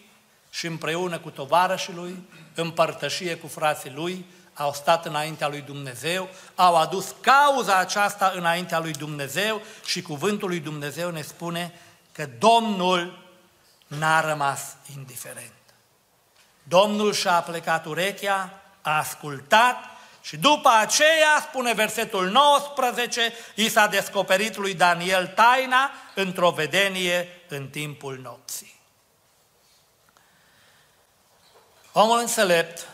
și 0.50 0.66
împreună 0.66 1.20
cu 1.20 1.30
tovarășii 1.30 1.94
lui, 1.94 2.24
în 2.56 2.72
părtășie 2.72 3.36
cu 3.36 3.48
frații 3.48 3.92
lui, 3.92 4.26
au 4.54 4.74
stat 4.74 5.06
înaintea 5.06 5.48
lui 5.48 5.62
Dumnezeu, 5.62 6.30
au 6.56 6.76
adus 6.76 7.16
cauza 7.22 7.78
aceasta 7.78 8.32
înaintea 8.36 8.80
lui 8.80 8.92
Dumnezeu 8.92 9.62
și 9.86 10.02
cuvântul 10.02 10.48
lui 10.48 10.60
Dumnezeu 10.60 11.12
ne 11.12 11.22
spune 11.22 11.74
că 12.12 12.28
Domnul 12.40 13.27
n-a 13.88 14.22
rămas 14.22 14.76
indiferent. 14.96 15.52
Domnul 16.64 17.14
și-a 17.14 17.42
plecat 17.42 17.86
urechea, 17.86 18.62
a 18.82 18.98
ascultat 18.98 19.78
și 20.22 20.38
după 20.38 20.70
aceea, 20.70 21.40
spune 21.50 21.74
versetul 21.74 22.30
19, 22.30 23.34
i 23.56 23.70
s-a 23.70 23.88
descoperit 23.88 24.56
lui 24.56 24.74
Daniel 24.74 25.28
taina 25.28 25.92
într-o 26.16 26.50
vedenie 26.50 27.42
în 27.48 27.70
timpul 27.70 28.18
nopții. 28.18 28.80
Omul 31.92 32.20
înțelept, 32.20 32.88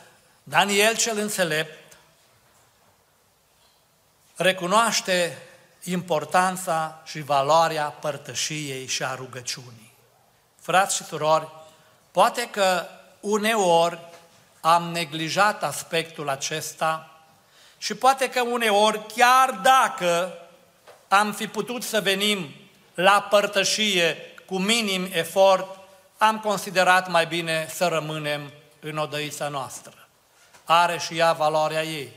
Daniel 0.44 0.96
cel 0.96 1.18
înțelept, 1.18 1.98
recunoaște 4.36 5.38
importanța 5.84 7.02
și 7.06 7.22
valoarea 7.22 7.86
părtășiei 7.86 8.88
și 8.88 9.04
a 9.04 9.16
rugăciunii. 9.16 9.93
Frați 10.64 10.96
și 10.96 11.04
surori, 11.04 11.48
poate 12.12 12.50
că 12.50 12.86
uneori 13.20 14.00
am 14.62 14.84
neglijat 14.84 15.64
aspectul 15.64 16.30
acesta 16.30 17.10
și 17.78 17.94
poate 17.96 18.30
că 18.30 18.42
uneori, 18.42 19.06
chiar 19.16 19.52
dacă 19.52 20.34
am 21.08 21.34
fi 21.34 21.48
putut 21.48 21.84
să 21.84 22.02
venim 22.02 22.50
la 22.94 23.28
părtășie 23.30 24.18
cu 24.46 24.58
minim 24.58 25.10
efort, 25.12 25.78
am 26.18 26.40
considerat 26.40 27.10
mai 27.10 27.26
bine 27.26 27.68
să 27.70 27.88
rămânem 27.88 28.52
în 28.80 28.98
odăița 28.98 29.48
noastră. 29.48 30.08
Are 30.64 30.98
și 30.98 31.18
ea 31.18 31.34
valoarea 31.34 31.84
ei. 31.84 32.12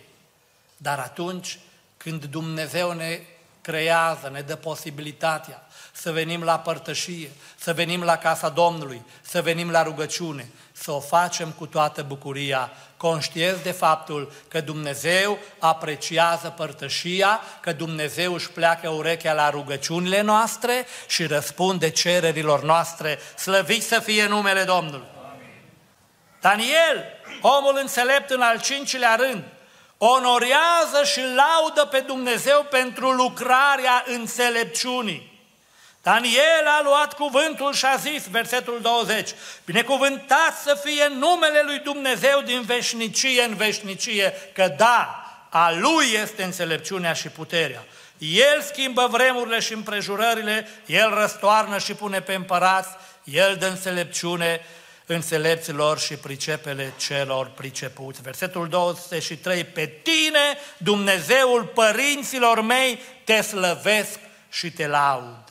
Dar 0.76 0.98
atunci 0.98 1.58
când 1.96 2.24
Dumnezeu 2.24 2.92
ne 2.92 3.20
creează, 3.60 4.28
ne 4.28 4.40
dă 4.40 4.56
posibilitatea 4.56 5.65
să 6.00 6.12
venim 6.12 6.42
la 6.42 6.58
părtășie, 6.58 7.30
să 7.56 7.72
venim 7.72 8.02
la 8.02 8.16
casa 8.16 8.48
Domnului, 8.48 9.02
să 9.20 9.42
venim 9.42 9.70
la 9.70 9.82
rugăciune, 9.82 10.48
să 10.72 10.90
o 10.90 11.00
facem 11.00 11.50
cu 11.50 11.66
toată 11.66 12.02
bucuria, 12.02 12.70
conștienți 12.96 13.62
de 13.62 13.70
faptul 13.70 14.32
că 14.48 14.60
Dumnezeu 14.60 15.38
apreciază 15.58 16.48
părtășia, 16.56 17.40
că 17.60 17.72
Dumnezeu 17.72 18.34
își 18.34 18.50
pleacă 18.50 18.88
urechea 18.88 19.32
la 19.32 19.50
rugăciunile 19.50 20.20
noastre 20.20 20.86
și 21.06 21.26
răspunde 21.26 21.90
cererilor 21.90 22.62
noastre, 22.62 23.18
slăvit 23.38 23.82
să 23.82 24.00
fie 24.00 24.26
numele 24.26 24.62
Domnului. 24.62 25.06
Daniel, 26.40 27.04
omul 27.40 27.78
înțelept 27.80 28.30
în 28.30 28.40
al 28.40 28.60
cincilea 28.60 29.14
rând, 29.14 29.44
onorează 29.98 31.04
și 31.04 31.20
laudă 31.20 31.84
pe 31.90 32.00
Dumnezeu 32.00 32.66
pentru 32.70 33.10
lucrarea 33.10 34.04
înțelepciunii. 34.06 35.35
Daniel 36.06 36.66
a 36.78 36.80
luat 36.84 37.12
cuvântul 37.12 37.72
și 37.72 37.84
a 37.84 37.96
zis, 37.96 38.26
versetul 38.26 38.78
20, 38.82 39.30
binecuvântat 39.64 40.56
să 40.64 40.80
fie 40.84 41.06
numele 41.08 41.62
lui 41.64 41.78
Dumnezeu 41.78 42.40
din 42.44 42.62
veșnicie 42.62 43.42
în 43.42 43.54
veșnicie, 43.54 44.34
că 44.52 44.74
da, 44.76 45.24
a 45.50 45.72
lui 45.72 46.06
este 46.22 46.42
înțelepciunea 46.42 47.12
și 47.12 47.28
puterea. 47.28 47.84
El 48.18 48.62
schimbă 48.62 49.08
vremurile 49.10 49.60
și 49.60 49.72
împrejurările, 49.72 50.68
El 50.86 51.14
răstoarnă 51.14 51.78
și 51.78 51.94
pune 51.94 52.20
pe 52.20 52.34
împărați, 52.34 52.96
El 53.24 53.56
dă 53.58 53.66
înțelepciune 53.66 54.60
înțelepților 55.06 55.98
și 55.98 56.14
pricepele 56.14 56.92
celor 56.96 57.50
pricepuți. 57.50 58.22
Versetul 58.22 58.68
23, 58.68 59.64
pe 59.64 59.86
tine, 60.02 60.58
Dumnezeul 60.76 61.64
părinților 61.64 62.60
mei, 62.60 63.02
te 63.24 63.40
slăvesc 63.40 64.18
și 64.50 64.70
te 64.70 64.86
laud. 64.86 65.45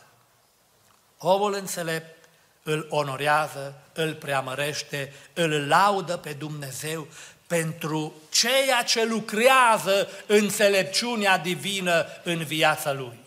Omul 1.28 1.54
înțelept 1.54 2.26
îl 2.64 2.88
onorează, 2.90 3.74
îl 3.94 4.14
preamărește, 4.14 5.14
îl 5.34 5.68
laudă 5.68 6.18
pe 6.18 6.34
Dumnezeu 6.34 7.08
pentru 7.48 8.14
ceea 8.30 8.84
ce 8.84 9.06
lucrează 9.06 10.10
înțelepciunea 10.26 11.38
divină 11.38 12.06
în 12.24 12.44
viața 12.44 12.92
lui. 12.92 13.20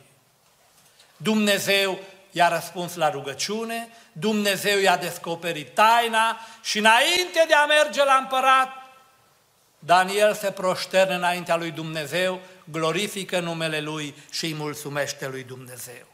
Dumnezeu 1.16 1.98
i-a 2.30 2.48
răspuns 2.48 2.94
la 2.94 3.10
rugăciune, 3.10 3.88
Dumnezeu 4.12 4.78
i-a 4.78 4.96
descoperit 4.96 5.74
taina 5.74 6.38
și 6.62 6.78
înainte 6.78 7.44
de 7.48 7.54
a 7.54 7.66
merge 7.66 8.04
la 8.04 8.14
împărat, 8.14 8.68
Daniel 9.78 10.34
se 10.34 10.50
proșterne 10.50 11.14
înaintea 11.14 11.56
lui 11.56 11.70
Dumnezeu, 11.70 12.40
glorifică 12.64 13.40
numele 13.40 13.80
lui 13.80 14.14
și 14.30 14.44
îi 14.44 14.54
mulțumește 14.54 15.28
lui 15.28 15.42
Dumnezeu. 15.42 16.07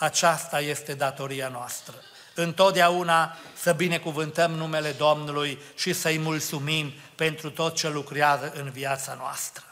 Aceasta 0.00 0.60
este 0.60 0.94
datoria 0.94 1.48
noastră. 1.48 1.94
Întotdeauna 2.34 3.36
să 3.60 3.72
binecuvântăm 3.72 4.50
numele 4.50 4.90
Domnului 4.90 5.58
și 5.76 5.92
să-i 5.92 6.18
mulțumim 6.18 6.92
pentru 7.14 7.50
tot 7.50 7.76
ce 7.76 7.88
lucrează 7.88 8.52
în 8.54 8.70
viața 8.70 9.14
noastră. 9.18 9.64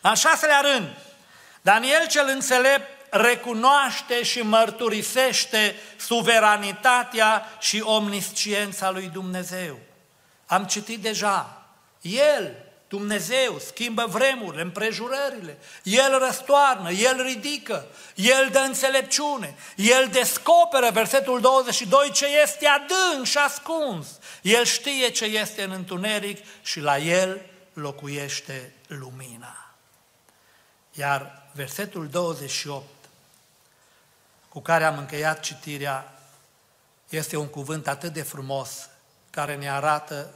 În 0.00 0.14
șaselea 0.14 0.60
rând, 0.60 0.88
Daniel 1.62 2.06
cel 2.06 2.28
înțelept 2.28 2.88
recunoaște 3.10 4.22
și 4.22 4.40
mărturisește 4.40 5.74
suveranitatea 5.96 7.46
și 7.60 7.80
omnisciența 7.80 8.90
lui 8.90 9.08
Dumnezeu. 9.08 9.78
Am 10.46 10.64
citit 10.64 11.02
deja, 11.02 11.62
El, 12.00 12.67
Dumnezeu, 12.88 13.58
schimbă 13.58 14.06
vremurile, 14.08 14.62
împrejurările, 14.62 15.58
El 15.82 16.18
răstoarnă, 16.18 16.90
El 16.90 17.22
ridică, 17.22 17.86
El 18.14 18.48
dă 18.52 18.58
înțelepciune, 18.58 19.56
El 19.76 20.08
descoperă, 20.12 20.90
versetul 20.90 21.40
22, 21.40 22.10
ce 22.12 22.26
este 22.42 22.66
adânc 22.66 23.26
și 23.26 23.38
ascuns. 23.38 24.06
El 24.42 24.64
știe 24.64 25.08
ce 25.08 25.24
este 25.24 25.62
în 25.62 25.70
întuneric 25.70 26.44
și 26.62 26.80
la 26.80 26.98
El 26.98 27.40
locuiește 27.72 28.72
lumina. 28.86 29.74
Iar 30.92 31.48
versetul 31.52 32.08
28 32.08 32.84
cu 34.48 34.60
care 34.60 34.84
am 34.84 34.98
încheiat 34.98 35.40
citirea 35.40 36.18
este 37.08 37.36
un 37.36 37.48
cuvânt 37.48 37.88
atât 37.88 38.12
de 38.12 38.22
frumos 38.22 38.88
care 39.30 39.56
ne 39.56 39.70
arată 39.70 40.34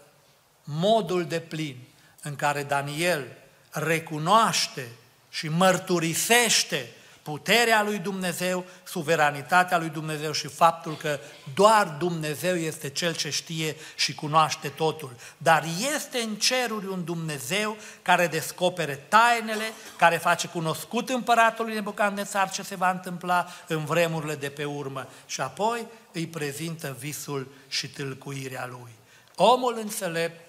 modul 0.65 1.27
de 1.27 1.41
plin 1.41 1.79
în 2.23 2.37
care 2.37 2.63
Daniel 2.63 3.27
recunoaște 3.71 4.89
și 5.31 5.49
mărturisește 5.49 6.89
puterea 7.23 7.83
lui 7.83 7.99
Dumnezeu, 7.99 8.65
suveranitatea 8.85 9.79
lui 9.79 9.89
Dumnezeu 9.89 10.33
și 10.33 10.47
faptul 10.47 10.97
că 10.97 11.19
doar 11.55 11.97
Dumnezeu 11.99 12.57
este 12.57 12.89
Cel 12.89 13.15
ce 13.15 13.31
știe 13.31 13.77
și 13.95 14.15
cunoaște 14.15 14.69
totul. 14.69 15.11
Dar 15.37 15.65
este 15.95 16.19
în 16.19 16.35
ceruri 16.35 16.87
un 16.87 17.05
Dumnezeu 17.05 17.77
care 18.03 18.27
descopere 18.27 18.95
tainele, 19.09 19.73
care 19.97 20.17
face 20.17 20.49
cunoscut 20.49 21.09
împăratului 21.09 21.75
Nebucadnețar 21.75 22.51
ce 22.51 22.63
se 22.63 22.75
va 22.75 22.91
întâmpla 22.91 23.47
în 23.67 23.85
vremurile 23.85 24.35
de 24.35 24.49
pe 24.49 24.65
urmă 24.65 25.09
și 25.27 25.41
apoi 25.41 25.87
îi 26.13 26.27
prezintă 26.27 26.97
visul 26.99 27.53
și 27.69 27.89
tâlcuirea 27.89 28.67
lui. 28.71 28.93
Omul 29.35 29.79
înțelept 29.81 30.41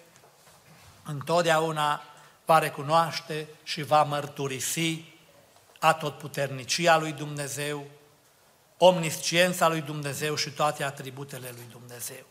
întotdeauna 1.04 2.04
va 2.46 2.60
recunoaște 2.60 3.48
și 3.63 3.84
va 3.84 4.04
mărturisi 4.04 5.04
atotputernicia 5.80 6.98
lui 6.98 7.12
Dumnezeu, 7.12 7.86
omnisciența 8.78 9.68
lui 9.68 9.82
Dumnezeu 9.82 10.36
și 10.36 10.50
toate 10.50 10.84
atributele 10.84 11.50
lui 11.52 11.68
Dumnezeu. 11.72 12.26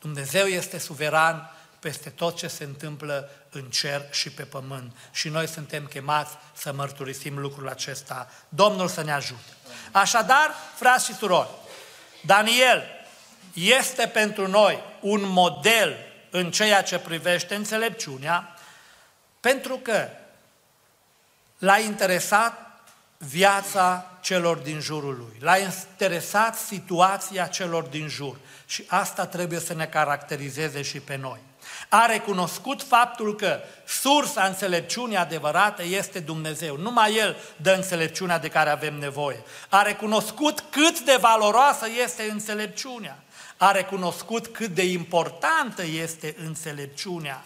Dumnezeu 0.00 0.46
este 0.46 0.78
suveran 0.78 1.50
peste 1.78 2.10
tot 2.10 2.36
ce 2.36 2.48
se 2.48 2.64
întâmplă 2.64 3.30
în 3.50 3.62
cer 3.62 4.06
și 4.10 4.30
pe 4.30 4.42
pământ. 4.42 4.96
Și 5.12 5.28
noi 5.28 5.48
suntem 5.48 5.86
chemați 5.86 6.36
să 6.54 6.72
mărturisim 6.72 7.38
lucrul 7.38 7.68
acesta. 7.68 8.30
Domnul 8.48 8.88
să 8.88 9.02
ne 9.02 9.12
ajute. 9.12 9.52
Așadar, 9.92 10.50
frați 10.74 11.04
și 11.04 11.14
surori, 11.14 11.48
Daniel 12.22 12.82
este 13.52 14.06
pentru 14.06 14.48
noi 14.48 14.82
un 15.00 15.20
model 15.24 15.96
în 16.36 16.50
ceea 16.50 16.82
ce 16.82 16.98
privește 16.98 17.54
înțelepciunea, 17.54 18.54
pentru 19.40 19.76
că 19.76 20.08
l-a 21.58 21.78
interesat 21.78 22.80
viața 23.18 24.10
celor 24.20 24.56
din 24.56 24.80
jurul 24.80 25.16
lui, 25.16 25.36
l-a 25.40 25.56
interesat 25.56 26.56
situația 26.56 27.46
celor 27.46 27.82
din 27.82 28.08
jur 28.08 28.36
și 28.66 28.84
asta 28.88 29.26
trebuie 29.26 29.60
să 29.60 29.74
ne 29.74 29.86
caracterizeze 29.86 30.82
și 30.82 31.00
pe 31.00 31.16
noi. 31.16 31.38
A 31.88 32.06
recunoscut 32.06 32.82
faptul 32.82 33.34
că 33.34 33.60
sursa 33.86 34.44
înțelepciunii 34.44 35.16
adevărate 35.16 35.82
este 35.82 36.20
Dumnezeu. 36.20 36.76
Numai 36.76 37.14
El 37.14 37.36
dă 37.56 37.72
înțelepciunea 37.72 38.38
de 38.38 38.48
care 38.48 38.70
avem 38.70 38.94
nevoie. 38.94 39.42
A 39.68 39.82
recunoscut 39.82 40.64
cât 40.70 41.00
de 41.00 41.16
valoroasă 41.20 41.86
este 42.02 42.22
înțelepciunea. 42.30 43.18
A 43.56 43.70
recunoscut 43.70 44.46
cât 44.46 44.70
de 44.74 44.84
importantă 44.84 45.82
este 45.82 46.34
înțelepciunea. 46.38 47.44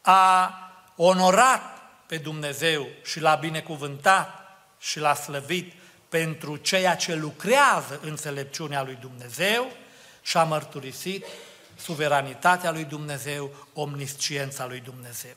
A 0.00 0.54
onorat 0.96 1.80
pe 2.06 2.16
Dumnezeu 2.16 2.86
și 3.04 3.20
l-a 3.20 3.34
binecuvântat 3.34 4.40
și 4.78 4.98
l-a 4.98 5.14
slăvit 5.14 5.72
pentru 6.08 6.56
ceea 6.56 6.96
ce 6.96 7.14
lucrează 7.14 8.00
înțelepciunea 8.02 8.82
lui 8.82 8.98
Dumnezeu 9.00 9.72
și 10.22 10.36
a 10.36 10.44
mărturisit 10.44 11.24
suveranitatea 11.76 12.70
lui 12.70 12.84
Dumnezeu, 12.84 13.50
omnisciența 13.72 14.66
lui 14.66 14.80
Dumnezeu. 14.80 15.36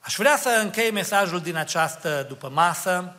Aș 0.00 0.14
vrea 0.16 0.36
să 0.36 0.48
închei 0.48 0.90
mesajul 0.90 1.40
din 1.40 1.56
această 1.56 2.24
după 2.28 2.48
masă 2.48 3.16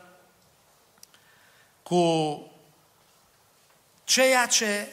cu 1.84 2.42
ceea 4.04 4.46
ce 4.46 4.88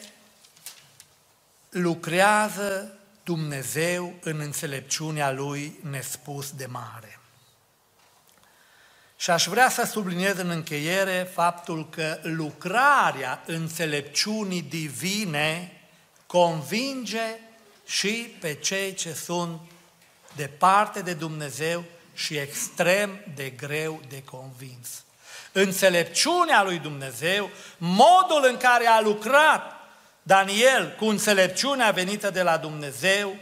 lucrează 1.70 2.98
Dumnezeu 3.24 4.14
în 4.20 4.40
înțelepciunea 4.40 5.30
Lui 5.30 5.78
nespus 5.90 6.50
de 6.50 6.66
mare. 6.66 7.18
Și 9.16 9.30
aș 9.30 9.46
vrea 9.46 9.68
să 9.68 9.85
subliniez 9.85 10.38
în 10.38 10.50
încheiere 10.50 11.30
faptul 11.35 11.88
că 11.88 12.18
lucrarea 12.22 13.42
înțelepciunii 13.46 14.62
divine 14.62 15.80
convinge 16.26 17.38
și 17.87 18.37
pe 18.40 18.54
cei 18.54 18.94
ce 18.94 19.12
sunt 19.12 19.61
departe 20.37 21.02
de 21.02 21.12
Dumnezeu 21.12 21.85
și 22.14 22.37
extrem 22.37 23.20
de 23.35 23.50
greu 23.50 24.00
de 24.09 24.22
convins. 24.22 25.04
Înțelepciunea 25.52 26.62
lui 26.62 26.78
Dumnezeu, 26.78 27.50
modul 27.78 28.44
în 28.48 28.56
care 28.56 28.87
a 28.87 29.00
lucrat 29.00 29.80
Daniel 30.22 30.94
cu 30.98 31.04
înțelepciunea 31.04 31.90
venită 31.90 32.30
de 32.30 32.42
la 32.42 32.56
Dumnezeu, 32.56 33.37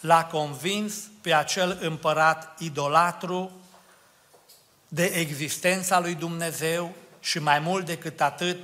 l-a 0.00 0.24
convins 0.24 0.94
pe 1.20 1.34
acel 1.34 1.78
împărat 1.80 2.56
idolatru 2.58 3.50
de 4.88 5.04
existența 5.04 6.00
lui 6.00 6.14
Dumnezeu 6.14 6.94
și 7.20 7.38
mai 7.38 7.58
mult 7.58 7.86
decât 7.86 8.20
atât, 8.20 8.56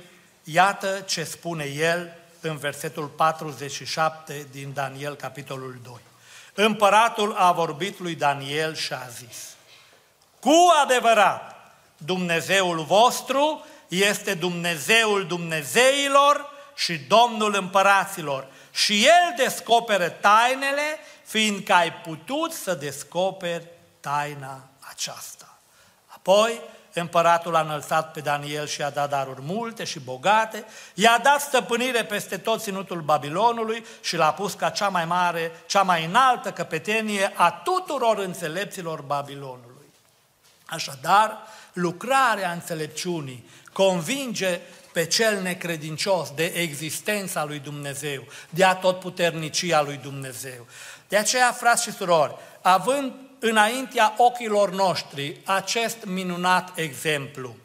iată 0.43 0.99
ce 0.99 1.23
spune 1.23 1.63
el 1.63 2.13
în 2.41 2.57
versetul 2.57 3.07
47 3.07 4.47
din 4.51 4.73
Daniel, 4.73 5.15
capitolul 5.15 5.79
2. 5.83 5.93
Împăratul 6.53 7.33
a 7.37 7.51
vorbit 7.51 7.99
lui 7.99 8.15
Daniel 8.15 8.75
și 8.75 8.93
a 8.93 9.07
zis, 9.07 9.55
cu 10.39 10.55
adevărat, 10.83 11.73
Dumnezeul 11.97 12.83
vostru 12.83 13.65
este 13.87 14.33
Dumnezeul 14.33 15.25
Dumnezeilor 15.27 16.50
și 16.75 16.97
Domnul 16.97 17.55
împăraților 17.55 18.47
și 18.71 19.05
El 19.05 19.45
descoperă 19.45 20.09
tainele, 20.09 20.97
fiindcă 21.23 21.73
ai 21.73 21.93
putut 21.93 22.51
să 22.53 22.73
descoperi 22.73 23.67
taina 23.99 24.69
aceasta. 24.79 25.59
Apoi, 26.07 26.61
împăratul 26.93 27.55
a 27.55 27.61
înălțat 27.61 28.11
pe 28.11 28.19
Daniel 28.19 28.67
și 28.67 28.79
i-a 28.79 28.89
dat 28.89 29.09
daruri 29.09 29.41
multe 29.41 29.83
și 29.83 29.99
bogate, 29.99 30.65
i-a 30.93 31.19
dat 31.23 31.41
stăpânire 31.41 32.05
peste 32.05 32.37
tot 32.37 32.61
ținutul 32.61 33.01
Babilonului 33.01 33.85
și 34.01 34.15
l-a 34.15 34.33
pus 34.33 34.53
ca 34.53 34.69
cea 34.69 34.89
mai 34.89 35.05
mare, 35.05 35.51
cea 35.65 35.81
mai 35.81 36.05
înaltă 36.05 36.51
căpetenie 36.51 37.31
a 37.35 37.51
tuturor 37.51 38.17
înțelepților 38.17 39.01
Babilonului. 39.01 39.69
Așadar, 40.65 41.37
lucrarea 41.73 42.51
înțelepciunii 42.51 43.49
convinge 43.73 44.59
pe 44.93 45.05
cel 45.05 45.41
necredincios 45.41 46.31
de 46.35 46.45
existența 46.45 47.45
lui 47.45 47.59
Dumnezeu, 47.59 48.23
de 48.49 48.63
atotputernicia 48.63 49.81
lui 49.81 49.99
Dumnezeu. 50.03 50.65
De 51.07 51.17
aceea, 51.17 51.51
frați 51.51 51.83
și 51.83 51.91
surori, 51.91 52.35
având 52.61 53.13
înaintea 53.39 54.13
ochilor 54.17 54.71
noștri 54.71 55.39
acest 55.45 55.97
minunat 56.05 56.71
exemplu. 56.75 57.55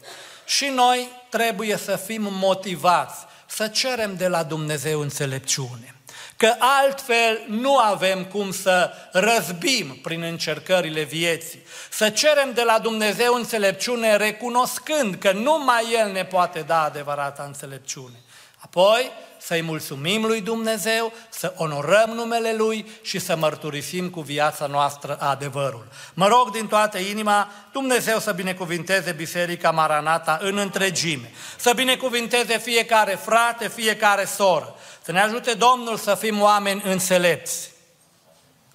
Și 0.45 0.65
noi 0.65 1.07
trebuie 1.29 1.77
să 1.77 1.95
fim 1.95 2.27
motivați 2.31 3.25
să 3.45 3.67
cerem 3.67 4.15
de 4.15 4.27
la 4.27 4.43
Dumnezeu 4.43 4.99
înțelepciune. 4.99 5.96
Că 6.37 6.55
altfel 6.59 7.39
nu 7.47 7.77
avem 7.77 8.25
cum 8.25 8.51
să 8.51 8.91
răzbim 9.11 9.99
prin 10.01 10.21
încercările 10.21 11.03
vieții. 11.03 11.65
Să 11.89 12.09
cerem 12.09 12.53
de 12.53 12.63
la 12.63 12.79
Dumnezeu 12.79 13.33
înțelepciune 13.33 14.15
recunoscând 14.15 15.15
că 15.15 15.31
numai 15.31 15.83
El 15.93 16.11
ne 16.11 16.25
poate 16.25 16.59
da 16.61 16.83
adevărata 16.83 17.43
înțelepciune. 17.43 18.15
Apoi, 18.57 19.11
să-i 19.47 19.61
mulțumim 19.61 20.25
lui 20.25 20.41
Dumnezeu, 20.41 21.13
să 21.29 21.53
onorăm 21.57 22.09
numele 22.09 22.53
Lui 22.53 22.91
și 23.01 23.19
să 23.19 23.35
mărturisim 23.35 24.09
cu 24.09 24.21
viața 24.21 24.65
noastră 24.65 25.17
adevărul. 25.19 25.87
Mă 26.13 26.27
rog 26.27 26.51
din 26.51 26.67
toată 26.67 26.97
inima 26.97 27.51
Dumnezeu 27.71 28.19
să 28.19 28.31
binecuvinteze 28.31 29.11
Biserica 29.11 29.71
Maranata 29.71 30.37
în 30.41 30.57
întregime, 30.57 31.31
să 31.57 31.71
binecuvinteze 31.75 32.57
fiecare 32.57 33.15
frate, 33.15 33.67
fiecare 33.67 34.25
soră, 34.25 34.75
să 35.01 35.11
ne 35.11 35.21
ajute 35.21 35.53
Domnul 35.53 35.97
să 35.97 36.15
fim 36.15 36.41
oameni 36.41 36.81
înțelepți. 36.85 37.71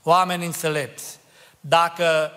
Oameni 0.03 0.45
înțelepți. 0.45 1.19
Dacă 1.61 2.33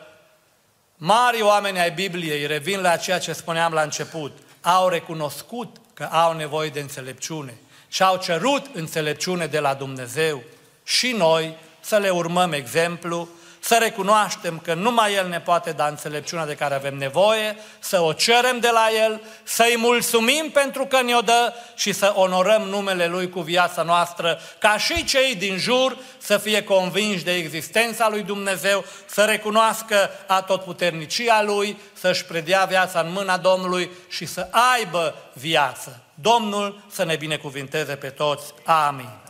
mari 0.96 1.42
oameni 1.42 1.80
ai 1.80 1.92
Bibliei, 1.92 2.46
revin 2.46 2.82
la 2.82 2.96
ceea 2.96 3.20
ce 3.20 3.34
spuneam 3.34 3.74
la 3.74 3.82
început, 3.82 4.38
au 4.62 4.88
recunoscut 4.88 5.76
că 5.94 6.04
au 6.04 6.34
nevoie 6.34 6.70
de 6.70 6.80
înțelepciune 6.80 7.58
și 7.96 8.04
au 8.04 8.18
cerut 8.18 8.66
înțelepciune 8.74 9.46
de 9.46 9.60
la 9.60 9.74
Dumnezeu 9.74 10.44
și 10.84 11.12
noi 11.12 11.58
să 11.80 11.98
le 11.98 12.10
urmăm 12.10 12.52
exemplu, 12.52 13.28
să 13.60 13.78
recunoaștem 13.80 14.60
că 14.60 14.74
numai 14.74 15.14
El 15.14 15.28
ne 15.28 15.40
poate 15.40 15.72
da 15.72 15.88
înțelepciunea 15.88 16.46
de 16.46 16.56
care 16.56 16.74
avem 16.74 16.98
nevoie, 16.98 17.56
să 17.80 18.02
o 18.02 18.14
cerem 18.14 18.60
de 18.60 18.70
la 18.70 18.88
El, 19.06 19.22
să-i 19.44 19.76
mulțumim 19.78 20.50
pentru 20.54 20.86
că 20.86 21.02
ne-o 21.02 21.22
dă 21.22 21.54
și 21.76 21.94
să 21.94 22.14
onorăm 22.16 22.62
numele 22.62 23.08
Lui 23.08 23.30
cu 23.30 23.42
viața 23.42 23.82
noastră, 23.82 24.40
ca 24.60 24.78
și 24.78 25.06
cei 25.06 25.36
din 25.36 25.58
jur 25.58 25.98
să 26.18 26.38
fie 26.38 26.64
convinși 26.64 27.24
de 27.24 27.34
existența 27.34 28.10
Lui 28.10 28.22
Dumnezeu, 28.22 28.86
să 29.06 29.24
recunoască 29.24 30.10
atotputernicia 30.28 31.44
Lui, 31.44 31.78
să-și 31.94 32.26
predea 32.26 32.66
viața 32.66 33.00
în 33.00 33.12
mâna 33.12 33.38
Domnului 33.38 33.90
și 34.08 34.26
să 34.26 34.48
aibă 34.52 35.16
viață. 35.34 36.05
Domnul 36.16 36.84
să 36.88 37.04
ne 37.04 37.16
binecuvinteze 37.16 37.96
pe 37.96 38.10
toți. 38.10 38.54
Amin. 38.64 39.25